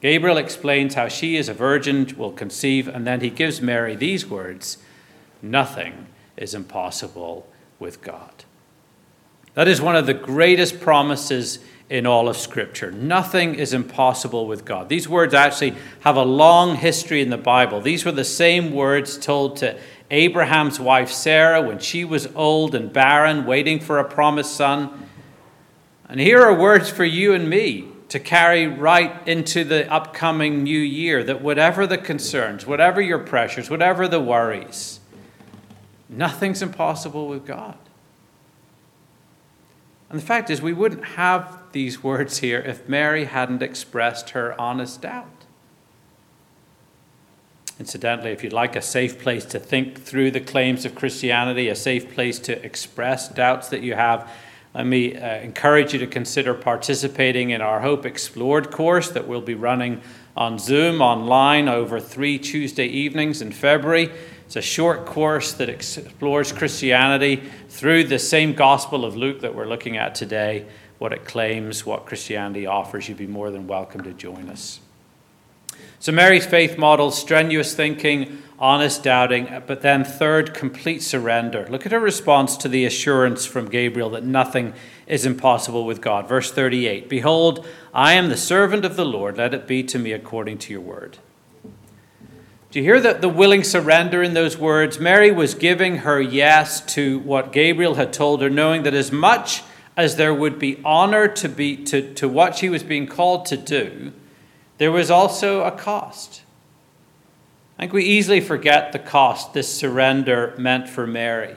Gabriel 0.00 0.36
explains 0.36 0.94
how 0.94 1.06
she, 1.06 1.36
as 1.36 1.48
a 1.48 1.54
virgin, 1.54 2.12
will 2.16 2.32
conceive, 2.32 2.88
and 2.88 3.06
then 3.06 3.20
he 3.20 3.30
gives 3.30 3.60
Mary 3.60 3.94
these 3.94 4.26
words 4.26 4.78
Nothing 5.42 6.06
is 6.36 6.54
impossible 6.54 7.46
with 7.78 8.00
God. 8.00 8.44
That 9.54 9.68
is 9.68 9.82
one 9.82 9.96
of 9.96 10.06
the 10.06 10.14
greatest 10.14 10.80
promises 10.80 11.58
in 11.90 12.06
all 12.06 12.28
of 12.28 12.38
Scripture. 12.38 12.90
Nothing 12.90 13.54
is 13.54 13.74
impossible 13.74 14.46
with 14.46 14.64
God. 14.64 14.88
These 14.88 15.08
words 15.08 15.34
actually 15.34 15.74
have 16.00 16.16
a 16.16 16.22
long 16.22 16.76
history 16.76 17.20
in 17.20 17.28
the 17.28 17.36
Bible. 17.36 17.82
These 17.82 18.06
were 18.06 18.12
the 18.12 18.24
same 18.24 18.72
words 18.72 19.18
told 19.18 19.58
to 19.58 19.78
Abraham's 20.10 20.80
wife 20.80 21.10
Sarah 21.10 21.60
when 21.60 21.78
she 21.80 22.04
was 22.04 22.28
old 22.34 22.74
and 22.74 22.90
barren, 22.90 23.44
waiting 23.44 23.78
for 23.78 23.98
a 23.98 24.08
promised 24.08 24.56
son. 24.56 25.06
And 26.08 26.18
here 26.18 26.40
are 26.40 26.58
words 26.58 26.88
for 26.88 27.04
you 27.04 27.34
and 27.34 27.50
me 27.50 27.88
to 28.08 28.18
carry 28.18 28.66
right 28.66 29.26
into 29.28 29.64
the 29.64 29.90
upcoming 29.92 30.62
new 30.62 30.78
year 30.78 31.22
that 31.24 31.42
whatever 31.42 31.86
the 31.86 31.98
concerns, 31.98 32.66
whatever 32.66 33.02
your 33.02 33.18
pressures, 33.18 33.68
whatever 33.68 34.08
the 34.08 34.20
worries, 34.20 35.00
nothing's 36.12 36.62
impossible 36.62 37.28
with 37.28 37.46
God. 37.46 37.76
And 40.10 40.20
the 40.20 40.24
fact 40.24 40.50
is, 40.50 40.60
we 40.60 40.74
wouldn't 40.74 41.04
have 41.04 41.58
these 41.72 42.02
words 42.02 42.38
here 42.38 42.60
if 42.60 42.86
Mary 42.86 43.24
hadn't 43.24 43.62
expressed 43.62 44.30
her 44.30 44.60
honest 44.60 45.00
doubt. 45.00 45.26
Incidentally, 47.80 48.30
if 48.30 48.44
you'd 48.44 48.52
like 48.52 48.76
a 48.76 48.82
safe 48.82 49.18
place 49.18 49.44
to 49.46 49.58
think 49.58 49.98
through 49.98 50.30
the 50.30 50.40
claims 50.40 50.84
of 50.84 50.94
Christianity, 50.94 51.68
a 51.68 51.74
safe 51.74 52.12
place 52.12 52.38
to 52.40 52.64
express 52.64 53.28
doubts 53.28 53.68
that 53.70 53.80
you 53.80 53.94
have, 53.94 54.30
let 54.74 54.86
me 54.86 55.16
uh, 55.16 55.36
encourage 55.40 55.92
you 55.92 55.98
to 55.98 56.06
consider 56.06 56.54
participating 56.54 57.50
in 57.50 57.60
our 57.60 57.80
Hope 57.80 58.06
Explored 58.06 58.70
course 58.70 59.10
that 59.10 59.26
we'll 59.26 59.40
be 59.40 59.54
running 59.54 60.00
on 60.36 60.58
Zoom 60.58 61.02
online 61.02 61.68
over 61.68 62.00
three 62.00 62.38
Tuesday 62.38 62.86
evenings 62.86 63.42
in 63.42 63.52
February. 63.52 64.10
It's 64.52 64.56
a 64.58 64.60
short 64.60 65.06
course 65.06 65.54
that 65.54 65.70
explores 65.70 66.52
Christianity 66.52 67.42
through 67.70 68.04
the 68.04 68.18
same 68.18 68.52
Gospel 68.52 69.06
of 69.06 69.16
Luke 69.16 69.40
that 69.40 69.54
we're 69.54 69.64
looking 69.64 69.96
at 69.96 70.14
today, 70.14 70.66
what 70.98 71.14
it 71.14 71.24
claims, 71.24 71.86
what 71.86 72.04
Christianity 72.04 72.66
offers. 72.66 73.08
You'd 73.08 73.16
be 73.16 73.26
more 73.26 73.50
than 73.50 73.66
welcome 73.66 74.02
to 74.02 74.12
join 74.12 74.50
us. 74.50 74.80
So, 76.00 76.12
Mary's 76.12 76.44
faith 76.44 76.76
models 76.76 77.18
strenuous 77.18 77.74
thinking, 77.74 78.42
honest 78.58 79.02
doubting, 79.02 79.48
but 79.66 79.80
then, 79.80 80.04
third, 80.04 80.52
complete 80.52 81.02
surrender. 81.02 81.66
Look 81.70 81.86
at 81.86 81.92
her 81.92 81.98
response 81.98 82.58
to 82.58 82.68
the 82.68 82.84
assurance 82.84 83.46
from 83.46 83.70
Gabriel 83.70 84.10
that 84.10 84.22
nothing 84.22 84.74
is 85.06 85.24
impossible 85.24 85.86
with 85.86 86.02
God. 86.02 86.28
Verse 86.28 86.52
38 86.52 87.08
Behold, 87.08 87.66
I 87.94 88.12
am 88.12 88.28
the 88.28 88.36
servant 88.36 88.84
of 88.84 88.96
the 88.96 89.06
Lord, 89.06 89.38
let 89.38 89.54
it 89.54 89.66
be 89.66 89.82
to 89.84 89.98
me 89.98 90.12
according 90.12 90.58
to 90.58 90.74
your 90.74 90.82
word. 90.82 91.16
Do 92.72 92.78
you 92.78 92.86
hear 92.86 93.00
the, 93.00 93.12
the 93.12 93.28
willing 93.28 93.64
surrender 93.64 94.22
in 94.22 94.32
those 94.32 94.56
words? 94.56 94.98
Mary 94.98 95.30
was 95.30 95.52
giving 95.52 95.98
her 95.98 96.18
yes 96.18 96.80
to 96.94 97.18
what 97.18 97.52
Gabriel 97.52 97.96
had 97.96 98.14
told 98.14 98.40
her, 98.40 98.48
knowing 98.48 98.84
that 98.84 98.94
as 98.94 99.12
much 99.12 99.62
as 99.94 100.16
there 100.16 100.32
would 100.32 100.58
be 100.58 100.80
honor 100.82 101.28
to, 101.28 101.50
be, 101.50 101.76
to, 101.84 102.14
to 102.14 102.26
what 102.26 102.56
she 102.56 102.70
was 102.70 102.82
being 102.82 103.06
called 103.06 103.44
to 103.44 103.58
do, 103.58 104.14
there 104.78 104.90
was 104.90 105.10
also 105.10 105.64
a 105.64 105.70
cost. 105.70 106.44
I 107.76 107.82
think 107.82 107.92
we 107.92 108.06
easily 108.06 108.40
forget 108.40 108.92
the 108.92 108.98
cost 108.98 109.52
this 109.52 109.68
surrender 109.68 110.54
meant 110.56 110.88
for 110.88 111.06
Mary. 111.06 111.54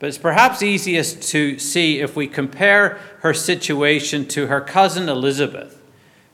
But 0.00 0.08
it's 0.08 0.18
perhaps 0.18 0.60
easiest 0.60 1.22
to 1.30 1.56
see 1.60 2.00
if 2.00 2.16
we 2.16 2.26
compare 2.26 2.98
her 3.20 3.32
situation 3.32 4.26
to 4.30 4.48
her 4.48 4.60
cousin 4.60 5.08
Elizabeth 5.08 5.75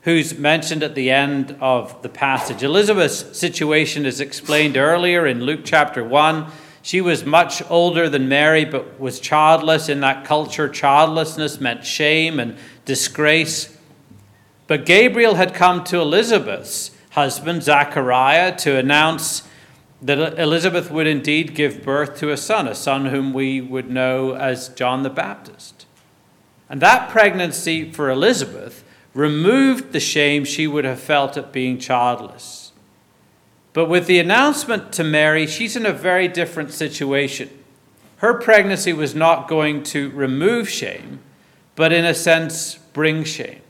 who's 0.03 0.37
mentioned 0.37 0.83
at 0.83 0.95
the 0.95 1.11
end 1.11 1.57
of 1.61 2.01
the 2.03 2.09
passage. 2.09 2.63
Elizabeth's 2.63 3.39
situation 3.39 4.05
is 4.05 4.21
explained 4.21 4.77
earlier 4.77 5.27
in 5.27 5.45
Luke 5.45 5.61
chapter 5.65 6.03
1. 6.03 6.47
She 6.83 7.01
was 7.01 7.25
much 7.25 7.63
older 7.71 8.09
than 8.09 8.29
Mary, 8.29 8.65
but 8.65 8.99
was 8.99 9.21
childless. 9.21 9.89
In 9.89 10.01
that 10.01 10.25
culture, 10.25 10.69
childlessness 10.69 11.61
meant 11.61 11.87
shame 11.87 12.41
and 12.41 12.57
disgrace. 12.85 13.77
But 14.67 14.87
Gabriel 14.87 15.37
had 15.37 15.55
come 15.55 15.85
to 15.85 16.01
Elizabeth's 16.01 16.91
husband, 17.11 17.63
Zachariah, 17.63 18.57
to 18.57 18.77
announce 18.77 19.47
that 20.01 20.37
Elizabeth 20.37 20.91
would 20.91 21.07
indeed 21.07 21.55
give 21.55 21.85
birth 21.85 22.19
to 22.19 22.31
a 22.31 22.37
son, 22.37 22.67
a 22.67 22.75
son 22.75 23.07
whom 23.07 23.33
we 23.33 23.61
would 23.61 23.89
know 23.89 24.35
as 24.35 24.69
John 24.71 25.05
the 25.05 25.11
Baptist. 25.11 25.87
And 26.69 26.81
that 26.83 27.11
pregnancy 27.11 27.93
for 27.93 28.11
Elizabeth 28.11 28.82
removed 29.15 29.93
the 29.93 30.01
shame 30.01 30.45
she 30.45 30.67
would 30.67 30.85
have 30.85 31.01
felt 31.01 31.37
at 31.37 31.53
being 31.53 31.79
childless. 31.79 32.73
But 33.73 33.87
with 33.87 34.07
the 34.07 34.19
announcement 34.19 34.93
to 34.95 35.05
Mary, 35.05 35.47
she's 35.47 35.77
in 35.77 35.87
a 35.87 35.93
very 35.93 36.29
different 36.29 36.73
situation. 36.73 37.51
Her 38.19 38.35
pregnancy 38.35 38.93
was 38.93 39.15
not 39.15 39.49
going 39.49 39.83
to 39.85 40.11
remove 40.11 40.69
shame, 40.69 41.21
but 41.75 41.93
in 41.93 42.05
a 42.05 42.15
sense, 42.15 42.77
bring 42.93 43.25
shame. 43.25 43.61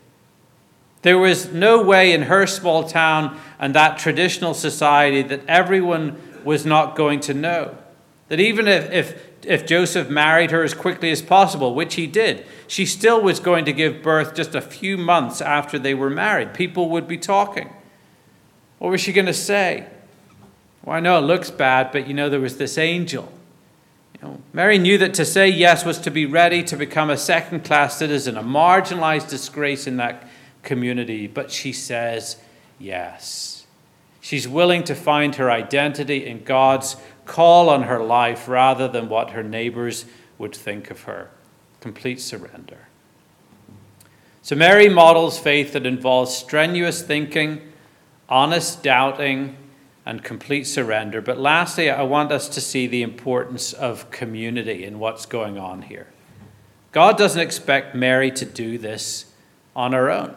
There 1.02 1.18
was 1.18 1.52
no 1.52 1.82
way 1.82 2.12
in 2.12 2.22
her 2.22 2.46
small 2.46 2.88
town 2.88 3.40
and 3.58 3.74
that 3.74 3.98
traditional 3.98 4.54
society 4.54 5.22
that 5.22 5.46
everyone 5.46 6.20
was 6.44 6.64
not 6.64 6.96
going 6.96 7.20
to 7.20 7.34
know. 7.34 7.76
That 8.28 8.40
even 8.40 8.68
if, 8.68 8.90
if 8.90 9.31
if 9.46 9.66
Joseph 9.66 10.08
married 10.08 10.50
her 10.50 10.62
as 10.62 10.74
quickly 10.74 11.10
as 11.10 11.22
possible, 11.22 11.74
which 11.74 11.94
he 11.94 12.06
did, 12.06 12.46
she 12.66 12.86
still 12.86 13.20
was 13.20 13.40
going 13.40 13.64
to 13.64 13.72
give 13.72 14.02
birth 14.02 14.34
just 14.34 14.54
a 14.54 14.60
few 14.60 14.96
months 14.96 15.40
after 15.40 15.78
they 15.78 15.94
were 15.94 16.10
married. 16.10 16.54
People 16.54 16.88
would 16.90 17.08
be 17.08 17.18
talking. 17.18 17.70
What 18.78 18.90
was 18.90 19.00
she 19.00 19.12
going 19.12 19.26
to 19.26 19.34
say? 19.34 19.86
Well, 20.84 20.96
I 20.96 21.00
know 21.00 21.18
it 21.18 21.22
looks 21.22 21.50
bad, 21.50 21.92
but 21.92 22.06
you 22.06 22.14
know, 22.14 22.28
there 22.28 22.40
was 22.40 22.56
this 22.56 22.78
angel. 22.78 23.32
You 24.14 24.28
know, 24.28 24.40
Mary 24.52 24.78
knew 24.78 24.98
that 24.98 25.14
to 25.14 25.24
say 25.24 25.48
yes 25.48 25.84
was 25.84 25.98
to 26.00 26.10
be 26.10 26.26
ready 26.26 26.62
to 26.64 26.76
become 26.76 27.10
a 27.10 27.16
second 27.16 27.64
class 27.64 27.96
citizen, 27.96 28.36
a 28.36 28.42
marginalized 28.42 29.28
disgrace 29.28 29.86
in 29.86 29.96
that 29.98 30.26
community, 30.62 31.26
but 31.26 31.50
she 31.50 31.72
says 31.72 32.36
yes. 32.78 33.66
She's 34.20 34.46
willing 34.46 34.84
to 34.84 34.94
find 34.94 35.34
her 35.34 35.50
identity 35.50 36.26
in 36.26 36.44
God's 36.44 36.96
call 37.24 37.68
on 37.68 37.84
her 37.84 38.02
life 38.02 38.48
rather 38.48 38.88
than 38.88 39.08
what 39.08 39.30
her 39.30 39.42
neighbors 39.42 40.04
would 40.38 40.54
think 40.54 40.90
of 40.90 41.02
her. 41.02 41.30
Complete 41.80 42.20
surrender. 42.20 42.88
So, 44.42 44.56
Mary 44.56 44.88
models 44.88 45.38
faith 45.38 45.72
that 45.72 45.86
involves 45.86 46.36
strenuous 46.36 47.02
thinking, 47.02 47.60
honest 48.28 48.82
doubting, 48.82 49.56
and 50.04 50.24
complete 50.24 50.64
surrender. 50.64 51.20
But 51.20 51.38
lastly, 51.38 51.88
I 51.88 52.02
want 52.02 52.32
us 52.32 52.48
to 52.50 52.60
see 52.60 52.86
the 52.86 53.02
importance 53.02 53.72
of 53.72 54.10
community 54.10 54.84
in 54.84 54.98
what's 54.98 55.26
going 55.26 55.58
on 55.58 55.82
here. 55.82 56.08
God 56.90 57.16
doesn't 57.16 57.40
expect 57.40 57.94
Mary 57.94 58.30
to 58.32 58.44
do 58.44 58.78
this 58.78 59.32
on 59.76 59.92
her 59.92 60.10
own. 60.10 60.36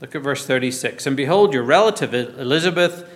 Look 0.00 0.14
at 0.14 0.22
verse 0.22 0.46
36. 0.46 1.06
And 1.06 1.16
behold, 1.16 1.52
your 1.52 1.62
relative 1.62 2.14
Elizabeth 2.14 3.08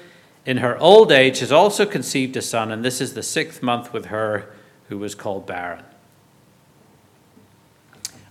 in 0.48 0.56
her 0.56 0.78
old 0.78 1.12
age 1.12 1.40
has 1.40 1.52
also 1.52 1.84
conceived 1.84 2.34
a 2.34 2.40
son, 2.40 2.72
and 2.72 2.82
this 2.82 3.02
is 3.02 3.12
the 3.12 3.22
sixth 3.22 3.62
month 3.62 3.92
with 3.92 4.06
her 4.06 4.50
who 4.88 4.96
was 4.96 5.14
called 5.14 5.46
barren. 5.46 5.84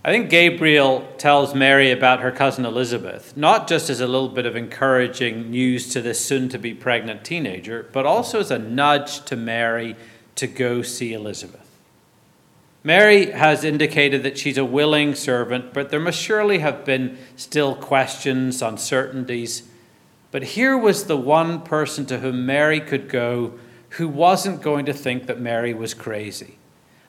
I 0.04 0.10
think 0.10 0.28
Gabriel 0.28 1.08
tells 1.16 1.54
Mary 1.54 1.92
about 1.92 2.18
her 2.18 2.32
cousin 2.32 2.64
Elizabeth, 2.64 3.36
not 3.36 3.68
just 3.68 3.88
as 3.88 4.00
a 4.00 4.08
little 4.08 4.30
bit 4.30 4.46
of 4.46 4.56
encouraging 4.56 5.52
news 5.52 5.90
to 5.90 6.02
this 6.02 6.18
soon 6.18 6.48
to 6.48 6.58
be 6.58 6.74
pregnant 6.74 7.22
teenager, 7.22 7.88
but 7.92 8.04
also 8.04 8.40
as 8.40 8.50
a 8.50 8.58
nudge 8.58 9.24
to 9.26 9.36
Mary 9.36 9.94
to 10.34 10.48
go 10.48 10.82
see 10.82 11.12
Elizabeth. 11.12 11.70
Mary 12.82 13.30
has 13.30 13.62
indicated 13.62 14.24
that 14.24 14.36
she's 14.36 14.58
a 14.58 14.64
willing 14.64 15.14
servant, 15.14 15.72
but 15.72 15.90
there 15.90 16.00
must 16.00 16.20
surely 16.20 16.58
have 16.58 16.84
been 16.84 17.16
still 17.36 17.76
questions, 17.76 18.60
uncertainties. 18.60 19.67
But 20.30 20.42
here 20.42 20.76
was 20.76 21.04
the 21.04 21.16
one 21.16 21.62
person 21.62 22.04
to 22.06 22.18
whom 22.18 22.44
Mary 22.44 22.80
could 22.80 23.08
go 23.08 23.54
who 23.90 24.08
wasn't 24.08 24.62
going 24.62 24.84
to 24.86 24.92
think 24.92 25.26
that 25.26 25.40
Mary 25.40 25.72
was 25.72 25.94
crazy. 25.94 26.58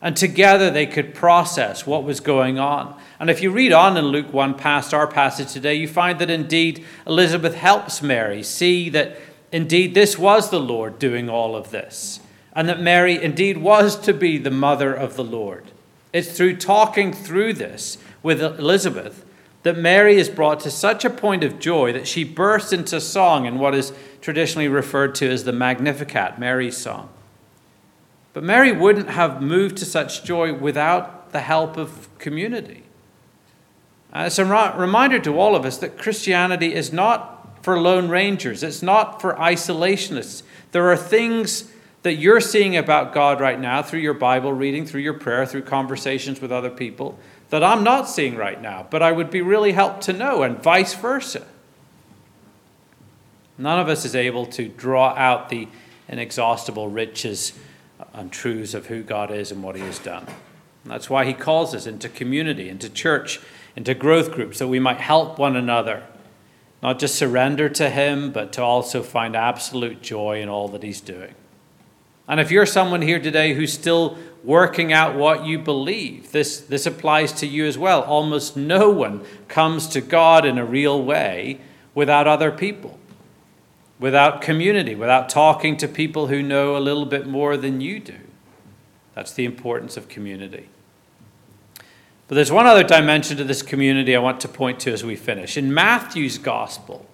And 0.01 0.15
together 0.15 0.71
they 0.71 0.85
could 0.85 1.13
process 1.13 1.85
what 1.85 2.05
was 2.05 2.21
going 2.21 2.57
on. 2.57 2.97
And 3.19 3.29
if 3.29 3.41
you 3.41 3.51
read 3.51 3.73
on 3.73 3.97
in 3.97 4.05
Luke 4.05 4.31
1 4.31 4.53
past 4.53 4.93
our 4.93 5.07
passage 5.07 5.51
today, 5.51 5.75
you 5.75 5.89
find 5.89 6.19
that 6.19 6.29
indeed 6.29 6.85
Elizabeth 7.05 7.55
helps 7.55 8.01
Mary 8.01 8.41
see 8.41 8.89
that 8.89 9.17
indeed 9.51 9.93
this 9.93 10.17
was 10.17 10.49
the 10.49 10.59
Lord 10.59 10.99
doing 10.99 11.29
all 11.29 11.55
of 11.55 11.71
this. 11.71 12.21
And 12.53 12.69
that 12.69 12.79
Mary 12.79 13.21
indeed 13.21 13.57
was 13.57 13.99
to 14.01 14.13
be 14.13 14.37
the 14.37 14.51
mother 14.51 14.93
of 14.93 15.15
the 15.17 15.23
Lord. 15.23 15.65
It's 16.13 16.31
through 16.31 16.57
talking 16.57 17.11
through 17.11 17.53
this 17.53 17.97
with 18.23 18.41
Elizabeth 18.41 19.25
that 19.63 19.77
Mary 19.77 20.15
is 20.15 20.29
brought 20.29 20.59
to 20.61 20.71
such 20.71 21.03
a 21.03 21.09
point 21.09 21.43
of 21.43 21.59
joy 21.59 21.91
that 21.91 22.07
she 22.07 22.23
bursts 22.23 22.71
into 22.71 23.01
song 23.01 23.45
in 23.45 23.59
what 23.59 23.75
is 23.75 23.91
traditionally 24.21 24.67
referred 24.67 25.15
to 25.15 25.29
as 25.29 25.43
the 25.43 25.51
Magnificat, 25.51 26.39
Mary's 26.39 26.77
song. 26.77 27.09
But 28.33 28.43
Mary 28.43 28.71
wouldn't 28.71 29.09
have 29.09 29.41
moved 29.41 29.77
to 29.77 29.85
such 29.85 30.23
joy 30.23 30.53
without 30.53 31.31
the 31.31 31.41
help 31.41 31.77
of 31.77 32.07
community. 32.19 32.83
Uh, 34.13 34.23
it's 34.27 34.39
a 34.39 34.45
reminder 34.77 35.19
to 35.19 35.37
all 35.37 35.55
of 35.55 35.65
us 35.65 35.77
that 35.77 35.97
Christianity 35.97 36.73
is 36.73 36.93
not 36.93 37.63
for 37.63 37.79
lone 37.79 38.09
rangers, 38.09 38.63
it's 38.63 38.81
not 38.81 39.21
for 39.21 39.33
isolationists. 39.33 40.43
There 40.71 40.89
are 40.89 40.97
things 40.97 41.71
that 42.03 42.13
you're 42.13 42.39
seeing 42.39 42.77
about 42.77 43.13
God 43.13 43.41
right 43.41 43.59
now 43.59 43.81
through 43.81 43.99
your 43.99 44.13
Bible 44.13 44.53
reading, 44.53 44.85
through 44.85 45.01
your 45.01 45.13
prayer, 45.13 45.45
through 45.45 45.63
conversations 45.63 46.39
with 46.39 46.51
other 46.51 46.69
people 46.69 47.19
that 47.49 47.63
I'm 47.63 47.83
not 47.83 48.07
seeing 48.07 48.35
right 48.35 48.61
now, 48.61 48.87
but 48.89 49.01
I 49.01 49.11
would 49.11 49.31
be 49.31 49.41
really 49.41 49.71
helped 49.71 50.03
to 50.03 50.13
know, 50.13 50.43
and 50.43 50.61
vice 50.61 50.93
versa. 50.93 51.45
None 53.57 53.79
of 53.79 53.89
us 53.89 54.05
is 54.05 54.15
able 54.15 54.45
to 54.47 54.67
draw 54.69 55.09
out 55.15 55.49
the 55.49 55.67
inexhaustible 56.07 56.87
riches 56.87 57.53
and 58.13 58.31
truths 58.31 58.73
of 58.73 58.87
who 58.87 59.03
God 59.03 59.31
is 59.31 59.51
and 59.51 59.61
what 59.61 59.75
He 59.75 59.81
has 59.81 59.99
done. 59.99 60.25
And 60.83 60.93
that's 60.93 61.09
why 61.09 61.25
He 61.25 61.33
calls 61.33 61.75
us 61.75 61.85
into 61.85 62.07
community, 62.07 62.69
into 62.69 62.89
church, 62.89 63.41
into 63.75 63.93
growth 63.93 64.31
groups, 64.31 64.57
so 64.57 64.67
we 64.67 64.79
might 64.79 65.01
help 65.01 65.37
one 65.37 65.55
another. 65.55 66.03
Not 66.81 66.99
just 66.99 67.15
surrender 67.15 67.67
to 67.69 67.89
Him, 67.89 68.31
but 68.31 68.53
to 68.53 68.61
also 68.61 69.03
find 69.03 69.35
absolute 69.35 70.01
joy 70.01 70.41
in 70.41 70.49
all 70.49 70.69
that 70.69 70.83
He's 70.83 71.01
doing. 71.01 71.35
And 72.27 72.39
if 72.39 72.51
you're 72.51 72.65
someone 72.65 73.01
here 73.01 73.19
today 73.19 73.53
who's 73.55 73.73
still 73.73 74.17
working 74.43 74.93
out 74.93 75.15
what 75.15 75.45
you 75.45 75.59
believe, 75.59 76.31
this, 76.31 76.59
this 76.59 76.85
applies 76.85 77.33
to 77.33 77.47
you 77.47 77.65
as 77.65 77.77
well. 77.77 78.01
Almost 78.01 78.55
no 78.55 78.89
one 78.89 79.25
comes 79.47 79.87
to 79.89 80.01
God 80.01 80.45
in 80.45 80.57
a 80.57 80.65
real 80.65 81.03
way 81.03 81.59
without 81.93 82.27
other 82.27 82.51
people 82.51 82.99
without 83.99 84.41
community, 84.41 84.95
without 84.95 85.29
talking 85.29 85.75
to 85.77 85.87
people 85.87 86.27
who 86.27 86.41
know 86.41 86.77
a 86.77 86.79
little 86.79 87.05
bit 87.05 87.27
more 87.27 87.57
than 87.57 87.81
you 87.81 87.99
do. 87.99 88.15
That's 89.13 89.33
the 89.33 89.45
importance 89.45 89.97
of 89.97 90.07
community. 90.07 90.69
But 92.27 92.35
there's 92.35 92.51
one 92.51 92.67
other 92.67 92.83
dimension 92.83 93.37
to 93.37 93.43
this 93.43 93.61
community 93.61 94.15
I 94.15 94.19
want 94.19 94.39
to 94.41 94.47
point 94.47 94.79
to 94.81 94.93
as 94.93 95.03
we 95.03 95.15
finish. 95.15 95.57
In 95.57 95.73
Matthew's 95.73 96.37
gospel, 96.37 97.05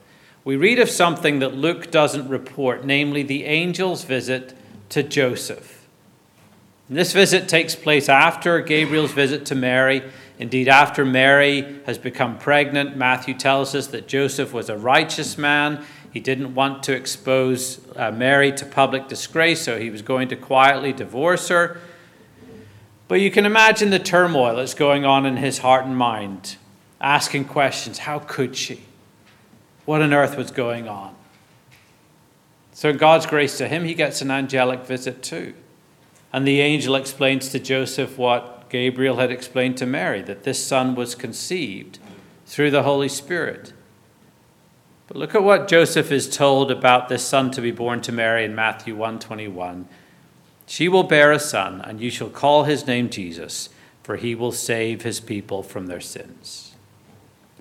we 0.44 0.56
read 0.56 0.78
of 0.78 0.90
something 0.90 1.40
that 1.40 1.56
Luke 1.56 1.90
doesn't 1.90 2.30
report, 2.30 2.86
namely 2.86 3.24
the 3.24 3.46
angel's 3.46 4.04
visit 4.04 4.54
to 4.90 5.02
Joseph. 5.02 5.85
This 6.90 7.14
visit 7.14 7.48
takes 7.48 7.74
place 7.74 8.10
after 8.10 8.62
Gabriel's 8.62 9.12
visit 9.12 9.46
to 9.48 9.56
Mary. 9.56 10.04
Indeed, 10.38 10.68
after 10.68 11.04
Mary 11.04 11.80
has 11.86 11.98
become 11.98 12.38
pregnant, 12.38 12.96
Matthew 12.96 13.34
tells 13.34 13.74
us 13.74 13.88
that 13.88 14.08
Joseph 14.08 14.54
was 14.54 14.70
a 14.70 14.78
righteous 14.78 15.38
man. 15.38 15.84
He 16.12 16.20
didn't 16.20 16.54
want 16.54 16.84
to 16.84 16.94
expose 16.94 17.82
uh, 17.96 18.12
Mary 18.12 18.52
to 18.54 18.66
public 18.66 19.08
disgrace, 19.08 19.62
so 19.62 19.80
he 19.80 19.90
was 19.90 20.02
going 20.02 20.28
to 20.28 20.36
quietly 20.36 20.94
divorce 20.94 21.48
her. 21.48 21.80
But 23.08 23.20
you 23.20 23.32
can 23.32 23.46
imagine 23.46 23.90
the 23.90 24.00
turmoil 24.00 24.56
that's 24.56 24.74
going 24.74 25.06
on 25.06 25.26
in 25.26 25.38
his 25.38 25.60
heart 25.60 25.86
and 25.86 25.98
mind, 25.98 26.58
asking 27.02 27.46
questions 27.46 28.00
How 28.00 28.20
could 28.20 28.56
she? 28.56 28.84
What 29.86 30.02
on 30.02 30.14
earth 30.14 30.38
was 30.38 30.52
going 30.52 30.88
on? 30.88 31.16
So, 32.74 32.90
in 32.90 32.98
God's 32.98 33.26
grace 33.26 33.58
to 33.58 33.68
him, 33.68 33.86
he 33.86 33.94
gets 33.94 34.22
an 34.22 34.30
angelic 34.30 34.86
visit 34.86 35.24
too. 35.24 35.54
And 36.36 36.46
the 36.46 36.60
angel 36.60 36.96
explains 36.96 37.48
to 37.48 37.60
Joseph 37.60 38.18
what 38.18 38.70
Gabriel 38.70 39.16
had 39.16 39.32
explained 39.32 39.78
to 39.78 39.86
Mary 39.86 40.22
that 40.24 40.44
this 40.44 40.62
son 40.62 40.94
was 40.94 41.16
conceived 41.16 41.98
through 42.46 42.72
the 42.72 42.84
Holy 42.84 43.08
Spirit. 43.08 43.72
But 45.08 45.16
look 45.16 45.34
at 45.34 45.44
what 45.44 45.70
Joseph 45.70 46.12
is 46.12 46.30
told 46.30 46.72
about 46.72 47.08
this 47.08 47.24
son 47.24 47.52
to 47.52 47.62
be 47.62 47.72
born 47.72 48.02
to 48.02 48.12
Mary 48.12 48.44
in 48.44 48.54
Matthew 48.54 48.98
121. 48.98 49.88
She 50.66 50.90
will 50.90 51.04
bear 51.04 51.32
a 51.32 51.40
son, 51.40 51.80
and 51.80 52.02
you 52.02 52.10
shall 52.10 52.30
call 52.30 52.66
his 52.66 52.86
name 52.86 53.10
Jesus, 53.10 53.70
for 54.04 54.18
he 54.18 54.36
will 54.36 54.52
save 54.52 55.04
his 55.04 55.22
people 55.22 55.64
from 55.64 55.88
their 55.88 56.02
sins. 56.02 56.65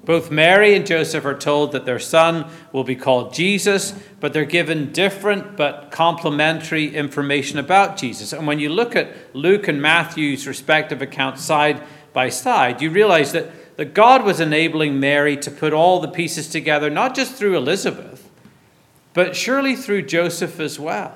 Both 0.05 0.31
Mary 0.31 0.75
and 0.75 0.87
Joseph 0.87 1.25
are 1.25 1.38
told 1.38 1.73
that 1.73 1.87
their 1.87 1.99
son 1.99 2.51
will 2.73 2.85
be 2.85 2.97
called 2.97 3.33
Jesus, 3.33 3.95
but 4.21 4.33
they're 4.33 4.45
given 4.45 4.93
different 4.93 5.57
but 5.57 5.90
complementary 5.90 6.95
information 6.95 7.59
about 7.59 7.97
Jesus. 7.97 8.33
And 8.33 8.47
when 8.47 8.59
you 8.59 8.69
look 8.69 8.95
at 8.95 9.14
Luke 9.35 9.67
and 9.69 9.81
Matthew's 9.81 10.47
respective 10.47 11.01
accounts 11.01 11.43
side 11.43 11.83
by 12.12 12.29
side, 12.29 12.83
you 12.83 12.90
realize 12.90 13.33
that 13.33 13.51
that 13.77 13.95
God 13.95 14.25
was 14.25 14.40
enabling 14.40 15.01
Mary 15.01 15.37
to 15.38 15.51
put 15.51 15.73
all 15.73 16.01
the 16.01 16.09
pieces 16.09 16.49
together, 16.49 16.90
not 16.90 17.14
just 17.14 17.35
through 17.35 17.57
Elizabeth, 17.57 18.31
but 19.12 19.35
surely 19.35 19.75
through 19.75 20.03
Joseph 20.03 20.61
as 20.61 20.79
well. 20.79 21.14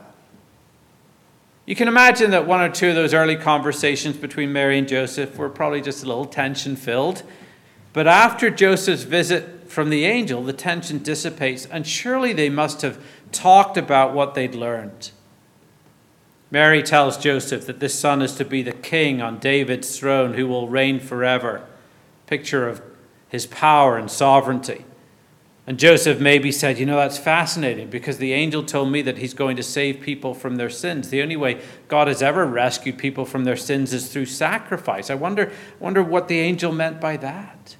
You 1.66 1.76
can 1.76 1.88
imagine 1.88 2.30
that 2.30 2.46
one 2.46 2.60
or 2.60 2.70
two 2.70 2.88
of 2.88 2.94
those 2.94 3.14
early 3.14 3.36
conversations 3.36 4.16
between 4.16 4.52
Mary 4.52 4.78
and 4.78 4.88
Joseph 4.88 5.36
were 5.36 5.50
probably 5.50 5.82
just 5.82 6.02
a 6.02 6.06
little 6.06 6.24
tension 6.24 6.76
filled. 6.76 7.22
But 7.98 8.06
after 8.06 8.48
Joseph's 8.48 9.02
visit 9.02 9.68
from 9.68 9.90
the 9.90 10.04
angel, 10.04 10.44
the 10.44 10.52
tension 10.52 11.02
dissipates, 11.02 11.66
and 11.66 11.84
surely 11.84 12.32
they 12.32 12.48
must 12.48 12.82
have 12.82 13.04
talked 13.32 13.76
about 13.76 14.14
what 14.14 14.34
they'd 14.34 14.54
learned. 14.54 15.10
Mary 16.48 16.80
tells 16.80 17.18
Joseph 17.18 17.66
that 17.66 17.80
this 17.80 17.98
son 17.98 18.22
is 18.22 18.36
to 18.36 18.44
be 18.44 18.62
the 18.62 18.70
king 18.70 19.20
on 19.20 19.40
David's 19.40 19.98
throne 19.98 20.34
who 20.34 20.46
will 20.46 20.68
reign 20.68 21.00
forever 21.00 21.66
picture 22.28 22.68
of 22.68 22.80
his 23.30 23.46
power 23.46 23.98
and 23.98 24.08
sovereignty. 24.08 24.84
And 25.66 25.76
Joseph 25.76 26.20
maybe 26.20 26.52
said, 26.52 26.78
You 26.78 26.86
know, 26.86 26.98
that's 26.98 27.18
fascinating 27.18 27.90
because 27.90 28.18
the 28.18 28.32
angel 28.32 28.62
told 28.62 28.92
me 28.92 29.02
that 29.02 29.18
he's 29.18 29.34
going 29.34 29.56
to 29.56 29.64
save 29.64 30.02
people 30.02 30.34
from 30.34 30.54
their 30.54 30.70
sins. 30.70 31.08
The 31.08 31.20
only 31.20 31.34
way 31.34 31.60
God 31.88 32.06
has 32.06 32.22
ever 32.22 32.46
rescued 32.46 32.96
people 32.96 33.24
from 33.24 33.42
their 33.42 33.56
sins 33.56 33.92
is 33.92 34.12
through 34.12 34.26
sacrifice. 34.26 35.10
I 35.10 35.16
wonder, 35.16 35.50
wonder 35.80 36.00
what 36.00 36.28
the 36.28 36.38
angel 36.38 36.70
meant 36.70 37.00
by 37.00 37.16
that. 37.16 37.74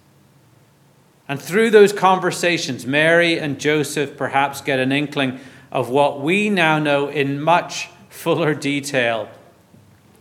And 1.29 1.41
through 1.41 1.71
those 1.71 1.93
conversations, 1.93 2.87
Mary 2.87 3.39
and 3.39 3.61
Joseph 3.61 4.17
perhaps 4.17 4.63
get 4.63 4.79
an 4.79 4.91
inkling 4.91 5.39
of 5.71 5.91
what 5.91 6.23
we 6.23 6.49
now 6.49 6.79
know 6.79 7.09
in 7.09 7.41
much 7.41 7.91
fuller 8.09 8.55
detail. 8.55 9.29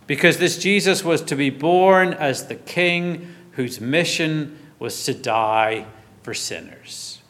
Because 0.06 0.36
this 0.36 0.58
Jesus 0.58 1.02
was 1.02 1.22
to 1.22 1.34
be 1.36 1.48
born 1.48 2.12
as 2.12 2.46
the 2.46 2.54
king 2.54 3.34
whose 3.52 3.80
mission 3.80 4.58
was 4.78 5.04
to 5.04 5.14
die 5.14 5.86
for 6.22 6.34
sinners. 6.34 7.20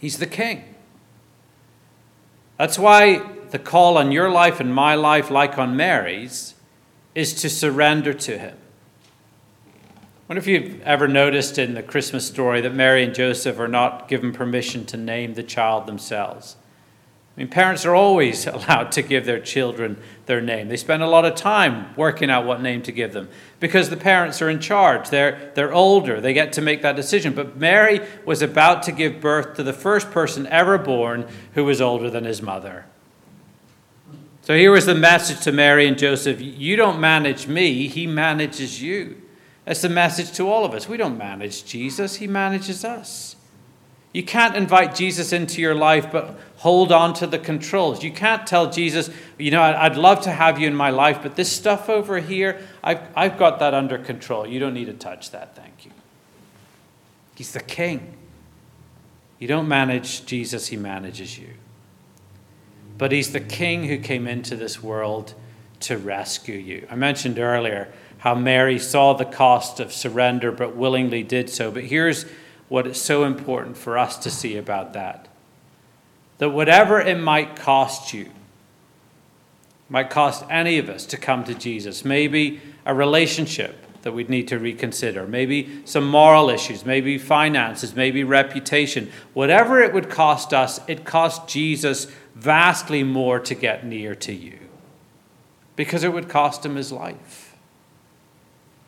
He's 0.00 0.18
the 0.18 0.26
king. 0.26 0.74
That's 2.58 2.78
why 2.78 3.22
the 3.50 3.58
call 3.58 3.98
on 3.98 4.10
your 4.10 4.30
life 4.30 4.58
and 4.58 4.74
my 4.74 4.94
life, 4.94 5.30
like 5.30 5.58
on 5.58 5.76
Mary's, 5.76 6.54
is 7.14 7.34
to 7.42 7.50
surrender 7.50 8.12
to 8.12 8.38
him. 8.38 8.56
Wonder 10.26 10.38
if 10.38 10.46
you've 10.46 10.80
ever 10.82 11.06
noticed 11.06 11.58
in 11.58 11.74
the 11.74 11.82
Christmas 11.82 12.26
story 12.26 12.62
that 12.62 12.74
Mary 12.74 13.04
and 13.04 13.14
Joseph 13.14 13.58
are 13.58 13.68
not 13.68 14.08
given 14.08 14.32
permission 14.32 14.86
to 14.86 14.96
name 14.96 15.34
the 15.34 15.42
child 15.42 15.86
themselves. 15.86 16.56
I 17.36 17.40
mean, 17.40 17.48
parents 17.48 17.84
are 17.84 17.94
always 17.94 18.46
allowed 18.46 18.90
to 18.92 19.02
give 19.02 19.26
their 19.26 19.40
children 19.40 19.98
their 20.24 20.40
name. 20.40 20.68
They 20.68 20.78
spend 20.78 21.02
a 21.02 21.06
lot 21.06 21.26
of 21.26 21.34
time 21.34 21.94
working 21.94 22.30
out 22.30 22.46
what 22.46 22.62
name 22.62 22.80
to 22.82 22.92
give 22.92 23.12
them 23.12 23.28
because 23.60 23.90
the 23.90 23.98
parents 23.98 24.40
are 24.40 24.48
in 24.48 24.60
charge. 24.60 25.10
They're, 25.10 25.52
they're 25.54 25.74
older, 25.74 26.22
they 26.22 26.32
get 26.32 26.54
to 26.54 26.62
make 26.62 26.80
that 26.80 26.96
decision. 26.96 27.34
But 27.34 27.58
Mary 27.58 28.00
was 28.24 28.40
about 28.40 28.82
to 28.84 28.92
give 28.92 29.20
birth 29.20 29.54
to 29.56 29.62
the 29.62 29.74
first 29.74 30.10
person 30.10 30.46
ever 30.46 30.78
born 30.78 31.26
who 31.52 31.66
was 31.66 31.82
older 31.82 32.08
than 32.08 32.24
his 32.24 32.40
mother. 32.40 32.86
So 34.40 34.56
here 34.56 34.70
was 34.70 34.86
the 34.86 34.94
message 34.94 35.40
to 35.40 35.52
Mary 35.52 35.86
and 35.86 35.98
Joseph 35.98 36.40
You 36.40 36.76
don't 36.76 36.98
manage 36.98 37.46
me, 37.46 37.88
he 37.88 38.06
manages 38.06 38.80
you. 38.80 39.20
That's 39.64 39.82
the 39.82 39.88
message 39.88 40.32
to 40.32 40.48
all 40.48 40.64
of 40.64 40.74
us. 40.74 40.88
We 40.88 40.96
don't 40.96 41.16
manage 41.16 41.64
Jesus, 41.64 42.16
he 42.16 42.26
manages 42.26 42.84
us. 42.84 43.36
You 44.12 44.22
can't 44.22 44.54
invite 44.54 44.94
Jesus 44.94 45.32
into 45.32 45.60
your 45.60 45.74
life, 45.74 46.12
but 46.12 46.38
hold 46.58 46.92
on 46.92 47.14
to 47.14 47.26
the 47.26 47.38
controls. 47.38 48.04
You 48.04 48.12
can't 48.12 48.46
tell 48.46 48.70
Jesus, 48.70 49.10
you 49.38 49.50
know, 49.50 49.60
I'd 49.60 49.96
love 49.96 50.20
to 50.22 50.30
have 50.30 50.60
you 50.60 50.68
in 50.68 50.74
my 50.76 50.90
life, 50.90 51.18
but 51.20 51.34
this 51.34 51.50
stuff 51.50 51.88
over 51.88 52.20
here, 52.20 52.60
I've, 52.82 53.00
I've 53.16 53.38
got 53.38 53.58
that 53.58 53.74
under 53.74 53.98
control. 53.98 54.46
You 54.46 54.60
don't 54.60 54.74
need 54.74 54.84
to 54.84 54.92
touch 54.92 55.32
that, 55.32 55.56
thank 55.56 55.84
you. 55.84 55.90
He's 57.34 57.52
the 57.52 57.60
king. 57.60 58.16
You 59.40 59.48
don't 59.48 59.66
manage 59.66 60.24
Jesus, 60.26 60.68
he 60.68 60.76
manages 60.76 61.36
you. 61.36 61.50
But 62.96 63.10
he's 63.10 63.32
the 63.32 63.40
king 63.40 63.88
who 63.88 63.98
came 63.98 64.28
into 64.28 64.54
this 64.54 64.80
world 64.80 65.34
to 65.80 65.98
rescue 65.98 66.54
you. 66.54 66.86
I 66.88 66.94
mentioned 66.94 67.40
earlier 67.40 67.92
how 68.24 68.34
Mary 68.34 68.78
saw 68.78 69.12
the 69.12 69.26
cost 69.26 69.80
of 69.80 69.92
surrender 69.92 70.50
but 70.50 70.74
willingly 70.74 71.22
did 71.22 71.50
so. 71.50 71.70
But 71.70 71.84
here's 71.84 72.24
what 72.70 72.86
is 72.86 72.98
so 72.98 73.24
important 73.24 73.76
for 73.76 73.98
us 73.98 74.16
to 74.16 74.30
see 74.30 74.56
about 74.56 74.94
that 74.94 75.28
that 76.38 76.48
whatever 76.48 76.98
it 76.98 77.20
might 77.20 77.54
cost 77.54 78.14
you, 78.14 78.30
might 79.90 80.08
cost 80.08 80.42
any 80.48 80.78
of 80.78 80.88
us 80.88 81.04
to 81.04 81.18
come 81.18 81.44
to 81.44 81.54
Jesus, 81.54 82.02
maybe 82.02 82.62
a 82.86 82.94
relationship 82.94 83.76
that 84.00 84.12
we'd 84.12 84.30
need 84.30 84.48
to 84.48 84.58
reconsider, 84.58 85.26
maybe 85.26 85.82
some 85.84 86.08
moral 86.08 86.48
issues, 86.48 86.86
maybe 86.86 87.18
finances, 87.18 87.94
maybe 87.94 88.24
reputation, 88.24 89.12
whatever 89.34 89.82
it 89.82 89.92
would 89.92 90.08
cost 90.08 90.54
us, 90.54 90.80
it 90.88 91.04
cost 91.04 91.46
Jesus 91.46 92.06
vastly 92.34 93.04
more 93.04 93.38
to 93.38 93.54
get 93.54 93.84
near 93.84 94.14
to 94.14 94.32
you 94.32 94.58
because 95.76 96.02
it 96.02 96.12
would 96.12 96.30
cost 96.30 96.64
him 96.64 96.76
his 96.76 96.90
life. 96.90 97.43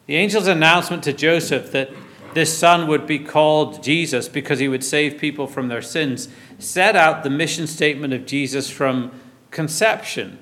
The 0.06 0.16
angel's 0.16 0.46
announcement 0.46 1.02
to 1.04 1.12
Joseph 1.12 1.72
that 1.72 1.90
this 2.34 2.56
son 2.56 2.86
would 2.86 3.06
be 3.06 3.18
called 3.18 3.82
Jesus 3.82 4.28
because 4.28 4.58
he 4.58 4.68
would 4.68 4.84
save 4.84 5.18
people 5.18 5.46
from 5.46 5.68
their 5.68 5.82
sins, 5.82 6.28
set 6.58 6.94
out 6.94 7.24
the 7.24 7.30
mission 7.30 7.66
statement 7.66 8.12
of 8.12 8.26
Jesus 8.26 8.70
from 8.70 9.10
conception. 9.50 10.38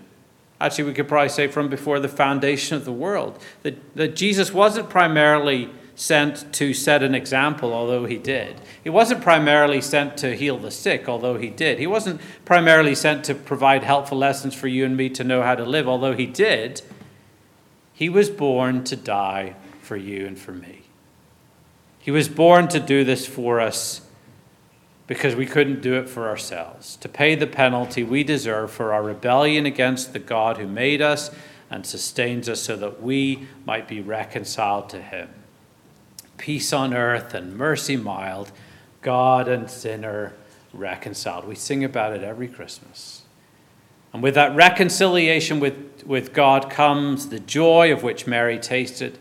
Actually, 0.61 0.85
we 0.85 0.92
could 0.92 1.09
probably 1.09 1.29
say 1.29 1.46
from 1.46 1.68
before 1.68 2.00
the 2.00 2.09
foundation 2.09 2.77
of 2.77 2.85
the 2.85 2.92
world. 2.92 3.40
That, 3.62 3.94
that 3.96 4.16
Jesus 4.16 4.53
wasn't 4.53 4.90
primarily 4.90 5.70
sent 5.94 6.53
to 6.55 6.74
set 6.74 7.03
an 7.03 7.14
example, 7.14 7.72
although 7.72 8.07
he 8.07 8.18
did. 8.18 8.61
He 8.83 8.90
wasn't 8.90 9.22
primarily 9.22 9.81
sent 9.81 10.16
to 10.18 10.35
heal 10.35 10.59
the 10.59 10.70
sick, 10.70 11.09
although 11.09 11.38
he 11.38 11.48
did. 11.48 11.79
He 11.79 11.87
wasn't 11.87 12.20
primarily 12.44 12.94
sent 12.94 13.24
to 13.27 13.35
provide 13.35 13.85
helpful 13.85 14.18
lessons 14.18 14.55
for 14.55 14.66
you 14.66 14.85
and 14.85 14.96
me 14.96 15.09
to 15.11 15.24
know 15.24 15.42
how 15.42 15.55
to 15.55 15.64
live, 15.64 15.88
although 15.88 16.14
he 16.14 16.27
did. 16.27 16.83
He 17.94 18.09
was 18.09 18.28
born 18.28 18.85
to 18.85 18.96
die 18.96 19.54
for 19.80 19.96
you 19.96 20.26
and 20.26 20.38
for 20.38 20.52
me. 20.52 20.83
He 22.00 22.11
was 22.11 22.28
born 22.28 22.68
to 22.68 22.80
do 22.80 23.04
this 23.04 23.26
for 23.26 23.61
us 23.61 24.02
because 25.07 25.37
we 25.37 25.46
couldn't 25.46 25.80
do 25.80 25.94
it 25.94 26.09
for 26.09 26.28
ourselves, 26.28 26.96
to 26.96 27.09
pay 27.09 27.35
the 27.35 27.46
penalty 27.46 28.02
we 28.02 28.24
deserve 28.24 28.70
for 28.70 28.92
our 28.92 29.02
rebellion 29.02 29.64
against 29.64 30.12
the 30.12 30.18
God 30.18 30.57
who 30.57 30.66
made 30.66 31.00
us 31.00 31.30
and 31.70 31.87
sustains 31.87 32.48
us 32.48 32.62
so 32.62 32.76
that 32.76 33.02
we 33.02 33.46
might 33.64 33.87
be 33.87 34.00
reconciled 34.00 34.88
to 34.90 35.00
Him. 35.00 35.28
Peace 36.37 36.72
on 36.72 36.94
earth 36.94 37.33
and 37.33 37.57
mercy 37.57 37.96
mild, 37.96 38.50
God 39.02 39.46
and 39.46 39.70
sinner 39.70 40.35
reconciled. 40.72 41.46
We 41.46 41.54
sing 41.54 41.85
about 41.85 42.12
it 42.12 42.22
every 42.22 42.48
Christmas. 42.48 43.22
And 44.12 44.22
with 44.22 44.35
that 44.35 44.54
reconciliation 44.57 45.61
with, 46.06 46.32
God 46.32 46.70
comes 46.70 47.28
the 47.28 47.40
joy 47.40 47.92
of 47.92 48.02
which 48.02 48.26
Mary 48.26 48.58
tasted 48.58 49.18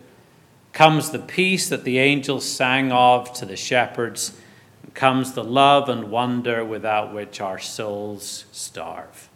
comes 0.73 1.11
the 1.11 1.19
peace 1.19 1.69
that 1.69 1.83
the 1.83 1.99
angels 1.99 2.43
sang 2.43 2.91
of 2.91 3.31
to 3.33 3.45
the 3.45 3.55
shepherds, 3.55 4.35
and 4.81 4.93
comes 4.93 5.33
the 5.33 5.43
love 5.43 5.87
and 5.87 6.09
wonder 6.09 6.65
without 6.65 7.13
which 7.13 7.39
our 7.39 7.59
souls 7.59 8.45
starve. 8.51 9.29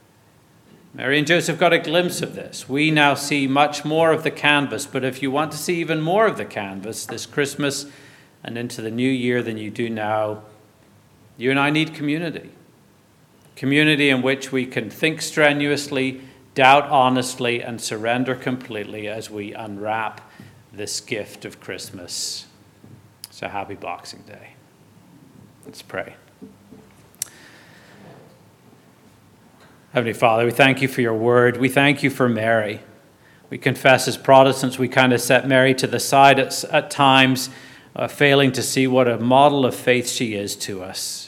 Mary 0.94 1.20
and 1.20 1.28
Joseph 1.28 1.60
got 1.60 1.74
a 1.74 1.80
glimpse 1.80 2.24
of 2.24 2.34
this. 2.34 2.68
We 2.68 2.90
now 2.90 3.14
see 3.14 3.46
much 3.46 3.86
more 3.86 4.12
of 4.12 4.24
the 4.24 4.32
canvas, 4.32 4.88
but 4.88 5.06
if 5.06 5.22
you 5.22 5.30
want 5.30 5.52
to 5.52 5.58
see 5.58 5.80
even 5.80 6.02
more 6.02 6.26
of 6.26 6.38
the 6.38 6.46
canvas 6.46 7.06
this 7.06 7.28
Christmas 7.28 7.86
and 8.44 8.58
into 8.58 8.82
the 8.82 8.90
new 8.90 9.10
year 9.10 9.44
than 9.44 9.58
you 9.58 9.70
do 9.70 9.92
now, 9.92 10.42
you 11.38 11.52
and 11.52 11.60
I 11.60 11.70
need 11.70 11.94
community. 11.94 12.50
Community 13.56 14.10
in 14.10 14.24
which 14.24 14.52
we 14.52 14.66
can 14.66 14.90
think 14.90 15.22
strenuously, 15.22 16.22
doubt 16.58 16.90
honestly, 16.90 17.62
and 17.62 17.80
surrender 17.80 18.34
completely 18.34 19.08
as 19.08 19.30
we 19.30 19.54
unwrap 19.54 20.20
this 20.74 21.00
gift 21.00 21.46
of 21.46 21.60
Christmas. 21.60 22.48
So 23.30 23.48
happy 23.48 23.76
Boxing 23.76 24.24
Day. 24.26 24.54
Let's 25.68 25.84
pray. 25.84 26.16
Heavenly 29.94 30.14
Father, 30.14 30.46
we 30.46 30.52
thank 30.52 30.82
you 30.82 30.88
for 30.88 31.02
your 31.02 31.14
word. 31.14 31.58
We 31.58 31.70
thank 31.70 32.02
you 32.02 32.10
for 32.10 32.28
Mary. 32.28 32.82
We 33.52 33.60
confess 33.60 34.08
as 34.08 34.18
Protestants, 34.18 34.80
we 34.80 34.88
kind 34.88 35.14
of 35.14 35.22
set 35.22 35.48
Mary 35.48 35.76
to 35.76 35.86
the 35.86 36.00
side 36.00 36.40
at, 36.40 36.64
at 36.64 36.90
times, 36.90 37.52
uh, 37.96 38.08
failing 38.08 38.52
to 38.54 38.64
see 38.64 38.88
what 38.88 39.08
a 39.08 39.20
model 39.20 39.64
of 39.64 39.76
faith 39.76 40.10
she 40.10 40.34
is 40.34 40.56
to 40.56 40.82
us. 40.82 41.27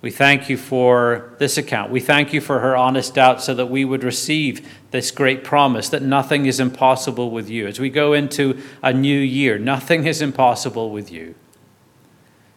We 0.00 0.10
thank 0.12 0.48
you 0.48 0.56
for 0.56 1.34
this 1.38 1.58
account. 1.58 1.90
We 1.90 2.00
thank 2.00 2.32
you 2.32 2.40
for 2.40 2.60
her 2.60 2.76
honest 2.76 3.14
doubt 3.14 3.42
so 3.42 3.52
that 3.54 3.66
we 3.66 3.84
would 3.84 4.04
receive 4.04 4.68
this 4.92 5.10
great 5.10 5.42
promise 5.42 5.88
that 5.88 6.02
nothing 6.02 6.46
is 6.46 6.60
impossible 6.60 7.30
with 7.32 7.50
you. 7.50 7.66
As 7.66 7.80
we 7.80 7.90
go 7.90 8.12
into 8.12 8.62
a 8.80 8.92
new 8.92 9.18
year, 9.18 9.58
nothing 9.58 10.06
is 10.06 10.22
impossible 10.22 10.90
with 10.90 11.10
you. 11.10 11.34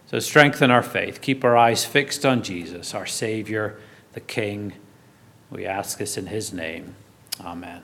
So 0.06 0.20
strengthen 0.20 0.70
our 0.70 0.82
faith. 0.82 1.20
Keep 1.20 1.42
our 1.42 1.56
eyes 1.56 1.84
fixed 1.84 2.24
on 2.24 2.42
Jesus, 2.42 2.94
our 2.94 3.06
Savior, 3.06 3.78
the 4.12 4.20
King. 4.20 4.74
We 5.50 5.66
ask 5.66 5.98
this 5.98 6.16
in 6.16 6.26
his 6.26 6.52
name. 6.52 6.94
Amen. 7.40 7.82